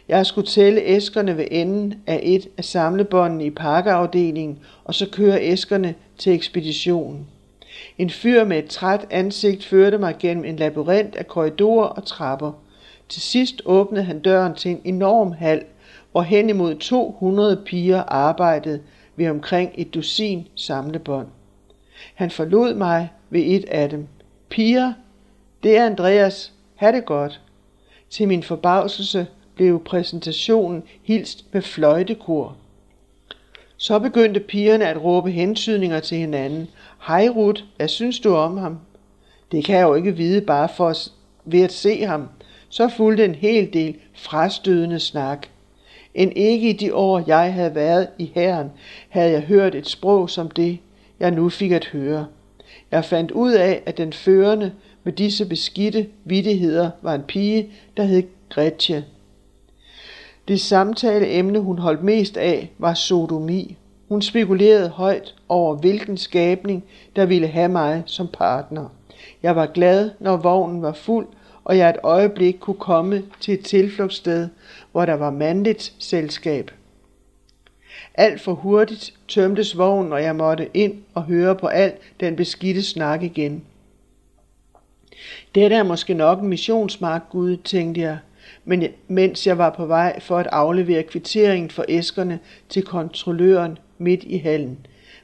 Jeg 0.08 0.26
skulle 0.26 0.48
tælle 0.48 0.82
æskerne 0.82 1.38
ved 1.38 1.46
enden 1.52 1.94
af 2.08 2.20
et 2.24 2.48
af 2.58 2.66
samlebåndene 2.66 3.46
i 3.46 3.50
pakkeafdelingen, 3.50 4.60
og 4.84 4.96
så 4.96 5.10
køre 5.12 5.42
æskerne 5.42 5.96
til 6.18 6.34
ekspeditionen. 6.34 7.28
En 7.98 8.10
fyr 8.10 8.44
med 8.44 8.58
et 8.58 8.70
træt 8.70 9.08
ansigt 9.10 9.66
førte 9.66 9.98
mig 9.98 10.16
gennem 10.20 10.46
en 10.46 10.56
labyrint 10.56 11.16
af 11.16 11.28
korridorer 11.28 11.88
og 11.88 12.06
trapper. 12.06 12.52
Til 13.10 13.22
sidst 13.22 13.62
åbnede 13.66 14.04
han 14.04 14.20
døren 14.20 14.56
til 14.56 14.72
en 14.72 14.82
enorm 14.84 15.32
hal, 15.32 15.64
hvor 16.12 16.22
hen 16.22 16.50
imod 16.50 16.76
200 16.76 17.62
piger 17.66 18.04
arbejdede 18.04 18.82
ved 19.16 19.30
omkring 19.30 19.72
et 19.76 19.94
dusin 19.94 20.48
samlebånd. 20.56 21.28
Han 22.16 22.32
forlod 22.32 22.74
mig 22.74 23.10
ved 23.30 23.42
et 23.46 23.66
af 23.66 23.90
dem. 23.90 24.08
Piger, 24.50 24.94
det 25.64 25.78
er 25.78 25.86
Andreas. 25.86 26.54
Ha' 26.76 26.92
det 26.92 27.06
godt. 27.06 27.42
Til 28.12 28.28
min 28.28 28.44
forbavselse 28.44 29.28
blev 29.56 29.84
præsentationen 29.84 30.84
hilst 31.04 31.46
med 31.54 31.62
fløjtekor. 31.62 32.58
Så 33.78 34.00
begyndte 34.00 34.40
pigerne 34.40 34.88
at 34.88 35.04
råbe 35.04 35.32
hentydninger 35.32 36.00
til 36.00 36.18
hinanden. 36.18 36.68
Hej 37.08 37.28
Ruth, 37.28 37.62
hvad 37.78 37.88
synes 37.88 38.20
du 38.20 38.34
om 38.36 38.58
ham? 38.58 38.80
Det 39.52 39.66
kan 39.66 39.76
jeg 39.76 39.84
jo 39.84 39.96
ikke 39.96 40.16
vide 40.16 40.42
bare 40.42 40.70
for 40.78 40.90
at, 40.90 41.12
ved 41.46 41.62
at 41.62 41.72
se 41.72 42.06
ham. 42.06 42.30
Så 42.70 42.90
fulgte 42.90 43.26
en 43.26 43.36
hel 43.36 43.74
del 43.74 43.96
frastødende 44.14 45.00
snak. 45.00 45.48
End 46.16 46.32
ikke 46.36 46.70
i 46.70 46.74
de 46.74 46.96
år, 46.96 47.24
jeg 47.28 47.54
havde 47.54 47.76
været 47.76 48.08
i 48.18 48.32
herren, 48.36 48.72
havde 49.10 49.32
jeg 49.32 49.42
hørt 49.42 49.76
et 49.76 49.90
sprog 49.90 50.30
som 50.30 50.52
det, 50.52 50.80
jeg 51.20 51.32
nu 51.32 51.50
fik 51.50 51.72
at 51.72 51.86
høre. 51.86 52.26
Jeg 52.92 53.06
fandt 53.06 53.32
ud 53.32 53.52
af, 53.52 53.82
at 53.86 53.98
den 53.98 54.14
førende 54.14 54.72
med 55.04 55.14
disse 55.14 55.46
beskidte 55.46 56.08
vidtigheder 56.26 56.92
var 57.02 57.16
en 57.16 57.24
pige, 57.24 57.70
der 57.98 58.04
hed 58.04 58.24
Gretje. 58.50 59.06
Det 60.48 60.62
samtaleemne, 60.62 61.60
hun 61.60 61.78
holdt 61.78 62.04
mest 62.04 62.38
af, 62.38 62.72
var 62.78 62.94
sodomi. 62.94 63.78
Hun 64.10 64.22
spekulerede 64.22 64.90
højt 64.90 65.36
over, 65.50 65.76
hvilken 65.76 66.18
skabning, 66.18 66.84
der 67.16 67.26
ville 67.26 67.48
have 67.48 67.70
mig 67.70 68.04
som 68.06 68.28
partner. 68.34 68.90
Jeg 69.44 69.56
var 69.56 69.66
glad, 69.66 70.12
når 70.20 70.38
vognen 70.38 70.82
var 70.82 70.94
fuld, 70.94 71.28
og 71.64 71.78
jeg 71.78 71.90
et 71.90 71.98
øjeblik 72.04 72.58
kunne 72.60 72.80
komme 72.80 73.24
til 73.40 73.54
et 73.54 73.66
tilflugtssted, 73.66 74.50
hvor 74.92 75.06
der 75.06 75.14
var 75.14 75.32
mandligt 75.32 75.94
selskab. 76.00 76.72
Alt 78.16 78.42
for 78.42 78.54
hurtigt 78.54 79.14
tømtes 79.28 79.78
vognen, 79.78 80.14
og 80.14 80.24
jeg 80.24 80.36
måtte 80.36 80.70
ind 80.74 80.94
og 81.14 81.24
høre 81.24 81.56
på 81.56 81.68
alt 81.68 81.96
den 82.20 82.36
beskidte 82.36 82.84
snak 82.84 83.24
igen. 83.24 83.64
Dette 85.56 85.76
er 85.76 85.84
måske 85.84 86.14
nok 86.14 86.42
en 86.42 86.48
missionsmark, 86.48 87.22
Gud, 87.30 87.58
tænkte 87.58 88.02
jeg, 88.02 88.18
men 88.66 88.84
mens 89.08 89.48
jeg 89.48 89.58
var 89.58 89.70
på 89.70 89.86
vej 89.86 90.20
for 90.20 90.38
at 90.38 90.48
aflevere 90.48 91.04
kvitteringen 91.04 91.70
for 91.70 91.86
æskerne 91.90 92.40
til 92.70 92.84
kontrolløren 92.84 93.78
midt 93.98 94.24
i 94.24 94.38
hallen. 94.38 94.78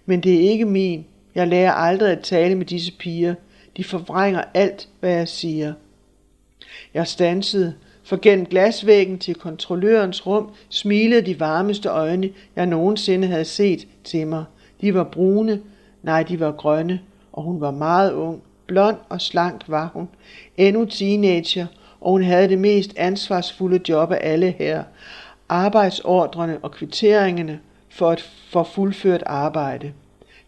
Men 0.06 0.22
det 0.22 0.36
er 0.36 0.50
ikke 0.50 0.65
min. 0.65 1.06
Jeg 1.36 1.48
lærer 1.48 1.72
aldrig 1.72 2.12
at 2.12 2.20
tale 2.20 2.56
med 2.56 2.65
disse 2.65 2.91
piger. 2.91 3.36
De 3.78 3.84
forvrænger 3.84 4.43
alt, 4.54 4.89
hvad 5.00 5.12
jeg 5.12 5.28
siger. 5.28 5.74
Jeg 6.93 7.08
stansede, 7.08 7.74
for 8.04 8.17
gennem 8.22 8.46
glasvæggen 8.46 9.20
til 9.20 9.36
kontrollørens 9.36 10.28
rum 10.28 10.50
smilede 10.70 11.22
de 11.22 11.39
varmeste 11.39 11.89
øjne, 11.89 12.30
jeg 12.56 12.65
nogensinde 12.65 13.28
havde 13.28 13.46
set 13.46 13.88
til 14.04 14.28
mig. 14.28 14.43
De 14.82 14.93
var 14.93 15.04
brune, 15.04 15.62
nej, 16.04 16.24
de 16.24 16.39
var 16.39 16.52
grønne, 16.52 17.00
og 17.34 17.43
hun 17.43 17.62
var 17.62 17.72
meget 17.72 18.13
ung. 18.13 18.41
Blond 18.67 18.97
og 19.10 19.21
slank 19.21 19.62
var 19.67 19.89
hun. 19.93 20.08
Endnu 20.58 20.86
teenager, 20.86 21.65
og 22.01 22.12
hun 22.12 22.23
havde 22.23 22.49
det 22.49 22.60
mest 22.60 22.93
ansvarsfulde 22.97 23.80
job 23.89 24.12
af 24.12 24.19
alle 24.21 24.51
her. 24.51 24.84
Arbejdsordrene 25.49 26.58
og 26.62 26.71
kvitteringerne 26.71 27.60
for 27.89 28.13
et 28.13 28.21
for 28.49 28.63
fuldført 28.63 29.23
arbejde. 29.25 29.93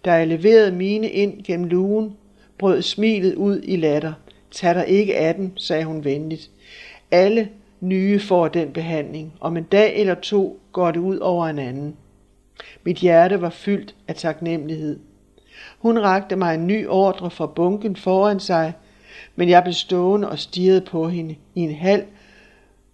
Da 0.06 0.14
jeg 0.14 0.28
leverede 0.28 0.72
mine 0.72 1.10
ind 1.10 1.44
gennem 1.44 1.68
lugen, 1.68 2.14
brød 2.58 2.82
smilet 2.82 3.36
ud 3.36 3.62
i 3.64 3.76
latter. 3.76 4.14
Tag 4.52 4.76
dig 4.76 4.88
ikke 4.88 5.18
af 5.18 5.36
den, 5.36 5.54
sagde 5.56 5.86
hun 5.86 6.04
venligt. 6.04 6.50
Alle 7.12 7.50
nye 7.80 8.20
får 8.20 8.48
den 8.48 8.72
behandling. 8.72 9.34
Om 9.40 9.58
en 9.58 9.64
dag 9.64 9.96
eller 10.00 10.16
to 10.16 10.60
går 10.72 10.92
det 10.92 11.00
ud 11.00 11.18
over 11.18 11.48
en 11.48 11.60
anden. 11.60 11.96
Mit 12.84 12.98
hjerte 12.98 13.42
var 13.42 13.50
fyldt 13.50 13.96
af 14.08 14.16
taknemmelighed. 14.16 15.00
Hun 15.80 16.00
rakte 16.00 16.36
mig 16.36 16.56
en 16.56 16.68
ny 16.68 16.88
ordre 16.88 17.30
fra 17.30 17.46
bunken 17.46 17.96
foran 17.96 18.40
sig, 18.40 18.74
men 19.36 19.50
jeg 19.50 19.64
blev 19.64 19.74
stående 19.74 20.30
og 20.30 20.40
stirrede 20.40 20.82
på 20.82 21.08
hende 21.08 21.36
i 21.56 21.62
en 21.62 21.76
hal, 21.76 22.06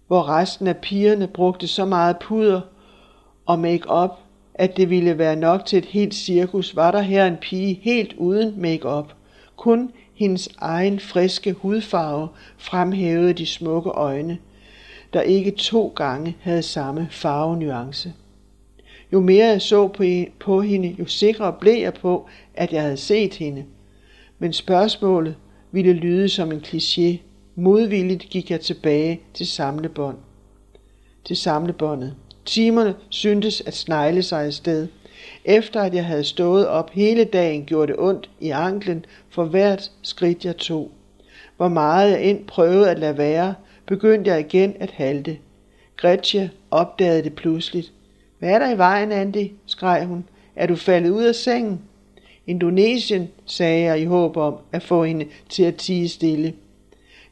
hvor 0.06 0.28
resten 0.28 0.66
af 0.66 0.76
pigerne 0.76 1.26
brugte 1.26 1.68
så 1.68 1.84
meget 1.84 2.18
puder 2.18 2.60
og 3.46 3.58
make-up, 3.58 4.10
at 4.54 4.76
det 4.76 4.90
ville 4.90 5.18
være 5.18 5.36
nok 5.36 5.64
til 5.64 5.78
et 5.78 5.84
helt 5.84 6.14
cirkus, 6.14 6.76
var 6.76 6.90
der 6.90 7.00
her 7.00 7.26
en 7.26 7.36
pige 7.36 7.80
helt 7.82 8.12
uden 8.12 8.60
make-up. 8.60 9.12
Kun 9.56 9.90
hendes 10.14 10.48
egen 10.58 11.00
friske 11.00 11.52
hudfarve 11.52 12.28
fremhævede 12.58 13.32
de 13.32 13.46
smukke 13.46 13.90
øjne, 13.90 14.38
der 15.12 15.20
ikke 15.20 15.50
to 15.50 15.92
gange 15.96 16.36
havde 16.40 16.62
samme 16.62 17.08
farvenuance. 17.10 18.12
Jo 19.16 19.20
mere 19.20 19.46
jeg 19.46 19.62
så 19.62 19.88
på, 19.88 20.04
på 20.40 20.60
hende, 20.60 20.96
jo 20.98 21.06
sikrere 21.06 21.52
blev 21.60 21.80
jeg 21.80 21.94
på, 21.94 22.26
at 22.54 22.72
jeg 22.72 22.82
havde 22.82 22.96
set 22.96 23.34
hende. 23.34 23.64
Men 24.38 24.52
spørgsmålet 24.52 25.34
ville 25.72 25.92
lyde 25.92 26.28
som 26.28 26.52
en 26.52 26.60
kliché. 26.66 27.16
Modvilligt 27.54 28.22
gik 28.22 28.50
jeg 28.50 28.60
tilbage 28.60 29.20
til 29.34 29.46
samlebånd. 29.46 30.16
Til 31.24 31.36
samlebåndet. 31.36 32.14
Timerne 32.44 32.94
syntes 33.08 33.60
at 33.60 33.74
snegle 33.74 34.22
sig 34.22 34.44
afsted. 34.44 34.88
Efter 35.44 35.82
at 35.82 35.94
jeg 35.94 36.04
havde 36.04 36.24
stået 36.24 36.66
op 36.68 36.90
hele 36.90 37.24
dagen, 37.24 37.64
gjorde 37.64 37.92
det 37.92 38.00
ondt 38.00 38.30
i 38.40 38.50
anklen 38.50 39.04
for 39.30 39.44
hvert 39.44 39.90
skridt 40.02 40.44
jeg 40.44 40.56
tog. 40.56 40.90
Hvor 41.56 41.68
meget 41.68 42.10
jeg 42.10 42.22
ind 42.22 42.46
prøvede 42.46 42.90
at 42.90 42.98
lade 42.98 43.18
være, 43.18 43.54
begyndte 43.86 44.30
jeg 44.30 44.40
igen 44.40 44.74
at 44.80 44.90
halte. 44.90 45.38
Gretje 45.96 46.50
opdagede 46.70 47.22
det 47.22 47.34
pludseligt. 47.34 47.92
Hvad 48.38 48.50
er 48.50 48.58
der 48.58 48.74
i 48.74 48.78
vejen, 48.78 49.12
Andy? 49.12 49.50
skreg 49.66 50.06
hun. 50.06 50.24
Er 50.56 50.66
du 50.66 50.76
faldet 50.76 51.10
ud 51.10 51.24
af 51.24 51.34
sengen? 51.34 51.80
Indonesien, 52.46 53.28
sagde 53.46 53.84
jeg 53.84 54.00
i 54.00 54.04
håb 54.04 54.36
om 54.36 54.56
at 54.72 54.82
få 54.82 55.04
hende 55.04 55.26
til 55.48 55.62
at 55.62 55.76
tige 55.76 56.08
stille. 56.08 56.54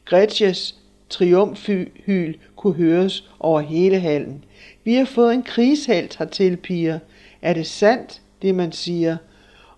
Gretjes 0.05 0.75
triumfhyl 1.09 2.35
kunne 2.55 2.73
høres 2.73 3.29
over 3.39 3.59
hele 3.61 3.99
hallen. 3.99 4.43
Vi 4.83 4.93
har 4.95 5.05
fået 5.05 5.33
en 5.33 5.43
krigshelt 5.43 6.17
hertil, 6.17 6.57
piger. 6.57 6.99
Er 7.41 7.53
det 7.53 7.67
sandt, 7.67 8.21
det 8.41 8.55
man 8.55 8.71
siger 8.71 9.17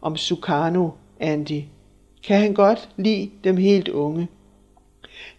om 0.02 0.18
Sukarno, 0.18 0.90
Andy? 1.20 1.62
Kan 2.24 2.40
han 2.40 2.54
godt 2.54 2.90
lide 2.98 3.30
dem 3.44 3.58
helt 3.58 3.90
unge? 3.90 4.28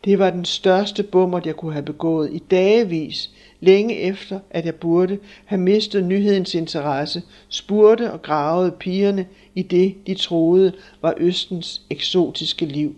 Det 0.04 0.18
var 0.18 0.30
den 0.30 0.44
største 0.44 1.02
bummer, 1.02 1.40
jeg 1.44 1.56
kunne 1.56 1.72
have 1.72 1.84
begået 1.84 2.30
i 2.32 2.38
dagevis, 2.38 3.30
længe 3.60 3.98
efter, 3.98 4.40
at 4.50 4.64
jeg 4.64 4.74
burde 4.74 5.18
have 5.44 5.60
mistet 5.60 6.04
nyhedens 6.04 6.54
interesse, 6.54 7.22
spurgte 7.48 8.12
og 8.12 8.22
gravede 8.22 8.70
pigerne 8.70 9.26
i 9.54 9.62
det, 9.62 9.94
de 10.06 10.14
troede 10.14 10.72
var 11.02 11.14
Østens 11.16 11.82
eksotiske 11.90 12.66
liv. 12.66 12.96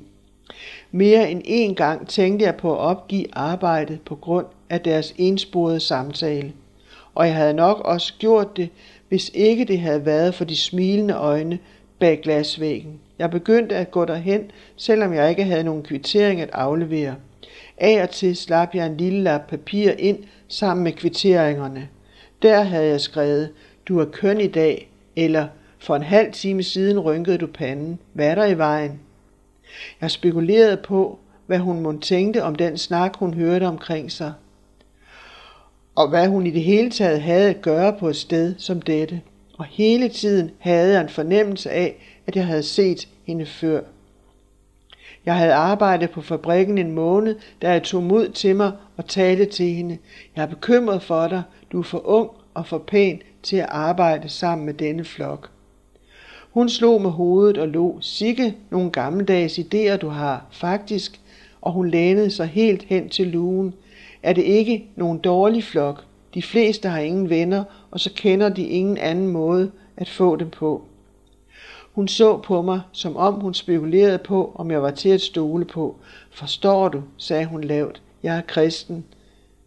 Mere 0.90 1.30
end 1.30 1.42
en 1.44 1.74
gang 1.74 2.08
tænkte 2.08 2.44
jeg 2.44 2.56
på 2.56 2.72
at 2.72 2.78
opgive 2.78 3.26
arbejdet 3.32 4.00
på 4.00 4.14
grund 4.14 4.46
af 4.70 4.80
deres 4.80 5.14
ensporede 5.18 5.80
samtale. 5.80 6.52
Og 7.14 7.26
jeg 7.26 7.34
havde 7.34 7.54
nok 7.54 7.80
også 7.80 8.14
gjort 8.18 8.56
det, 8.56 8.68
hvis 9.08 9.30
ikke 9.34 9.64
det 9.64 9.80
havde 9.80 10.06
været 10.06 10.34
for 10.34 10.44
de 10.44 10.56
smilende 10.56 11.14
øjne 11.14 11.58
bag 11.98 12.20
glasvæggen. 12.22 13.00
Jeg 13.20 13.30
begyndte 13.30 13.76
at 13.76 13.90
gå 13.90 14.04
derhen, 14.04 14.50
selvom 14.76 15.14
jeg 15.14 15.30
ikke 15.30 15.44
havde 15.44 15.64
nogen 15.64 15.82
kvittering 15.82 16.40
at 16.40 16.50
aflevere. 16.52 17.14
Af 17.78 18.02
og 18.02 18.10
til 18.10 18.36
slap 18.36 18.74
jeg 18.74 18.86
en 18.86 18.96
lille 18.96 19.22
lap 19.22 19.40
papir 19.48 19.90
ind 19.98 20.18
sammen 20.48 20.84
med 20.84 20.92
kvitteringerne. 20.92 21.88
Der 22.42 22.62
havde 22.62 22.86
jeg 22.86 23.00
skrevet, 23.00 23.52
du 23.88 23.98
er 23.98 24.04
køn 24.04 24.40
i 24.40 24.46
dag, 24.46 24.90
eller 25.16 25.48
for 25.78 25.96
en 25.96 26.02
halv 26.02 26.32
time 26.32 26.62
siden 26.62 26.98
rynkede 26.98 27.38
du 27.38 27.46
panden. 27.46 27.98
Hvad 28.12 28.26
er 28.26 28.34
der 28.34 28.46
i 28.46 28.58
vejen? 28.58 29.00
Jeg 30.00 30.10
spekulerede 30.10 30.76
på, 30.76 31.18
hvad 31.46 31.58
hun 31.58 31.80
måtte 31.80 32.00
tænkte 32.00 32.42
om 32.42 32.54
den 32.54 32.78
snak, 32.78 33.16
hun 33.16 33.34
hørte 33.34 33.64
omkring 33.64 34.12
sig. 34.12 34.32
Og 35.94 36.08
hvad 36.08 36.28
hun 36.28 36.46
i 36.46 36.50
det 36.50 36.62
hele 36.62 36.90
taget 36.90 37.22
havde 37.22 37.50
at 37.50 37.62
gøre 37.62 37.96
på 37.98 38.08
et 38.08 38.16
sted 38.16 38.54
som 38.58 38.82
dette. 38.82 39.20
Og 39.58 39.64
hele 39.64 40.08
tiden 40.08 40.50
havde 40.58 40.92
jeg 40.92 41.00
en 41.00 41.08
fornemmelse 41.08 41.70
af, 41.70 41.96
at 42.30 42.36
jeg 42.36 42.46
havde 42.46 42.62
set 42.62 43.08
hende 43.26 43.46
før. 43.46 43.80
Jeg 45.26 45.36
havde 45.36 45.54
arbejdet 45.54 46.10
på 46.10 46.20
fabrikken 46.20 46.78
en 46.78 46.92
måned, 46.92 47.36
da 47.62 47.70
jeg 47.70 47.82
tog 47.82 48.02
mod 48.02 48.28
til 48.28 48.56
mig 48.56 48.72
og 48.96 49.06
talte 49.06 49.44
til 49.44 49.66
hende. 49.66 49.98
Jeg 50.36 50.42
er 50.42 50.46
bekymret 50.46 51.02
for 51.02 51.28
dig. 51.28 51.42
Du 51.72 51.78
er 51.78 51.82
for 51.82 52.06
ung 52.06 52.30
og 52.54 52.66
for 52.66 52.78
pæn 52.78 53.22
til 53.42 53.56
at 53.56 53.66
arbejde 53.68 54.28
sammen 54.28 54.66
med 54.66 54.74
denne 54.74 55.04
flok. 55.04 55.50
Hun 56.50 56.68
slog 56.68 57.02
med 57.02 57.10
hovedet 57.10 57.58
og 57.58 57.68
lå. 57.68 57.98
Sikke 58.00 58.54
nogle 58.70 58.90
gammeldags 58.90 59.58
idéer, 59.58 59.96
du 59.96 60.08
har, 60.08 60.46
faktisk. 60.50 61.20
Og 61.60 61.72
hun 61.72 61.90
lænede 61.90 62.30
sig 62.30 62.46
helt 62.46 62.82
hen 62.82 63.08
til 63.08 63.26
lugen. 63.26 63.74
Er 64.22 64.32
det 64.32 64.42
ikke 64.42 64.86
nogen 64.96 65.18
dårlig 65.18 65.64
flok? 65.64 66.04
De 66.34 66.42
fleste 66.42 66.88
har 66.88 67.00
ingen 67.00 67.30
venner, 67.30 67.64
og 67.90 68.00
så 68.00 68.10
kender 68.16 68.48
de 68.48 68.62
ingen 68.62 68.98
anden 68.98 69.26
måde 69.28 69.70
at 69.96 70.08
få 70.08 70.36
dem 70.36 70.50
på. 70.50 70.84
Hun 72.00 72.08
så 72.08 72.36
på 72.36 72.62
mig, 72.62 72.80
som 72.92 73.16
om 73.16 73.34
hun 73.34 73.54
spekulerede 73.54 74.18
på, 74.18 74.52
om 74.54 74.70
jeg 74.70 74.82
var 74.82 74.90
til 74.90 75.08
at 75.08 75.20
stole 75.20 75.64
på. 75.64 75.96
Forstår 76.30 76.88
du, 76.88 77.02
sagde 77.16 77.46
hun 77.46 77.64
lavt. 77.64 78.02
Jeg 78.22 78.36
er 78.36 78.40
kristen. 78.40 79.04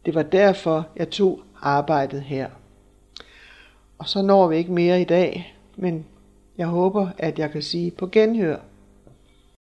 Det 0.06 0.15
var 0.15 0.24
derfor, 0.24 0.88
jeg 0.96 1.10
tog 1.10 1.39
arbejdet 1.62 2.22
her. 2.22 2.50
Og 3.98 4.10
så 4.10 4.22
når 4.22 4.48
vi 4.48 4.58
ikke 4.58 4.72
mere 4.72 5.02
i 5.02 5.04
dag, 5.04 5.56
men 5.76 6.06
jeg 6.58 6.67
håber, 6.67 7.08
at 7.17 7.39
jeg 7.39 7.52
kan 7.52 7.62
sige 7.62 7.91
på 7.91 8.08
genhør. 8.08 8.58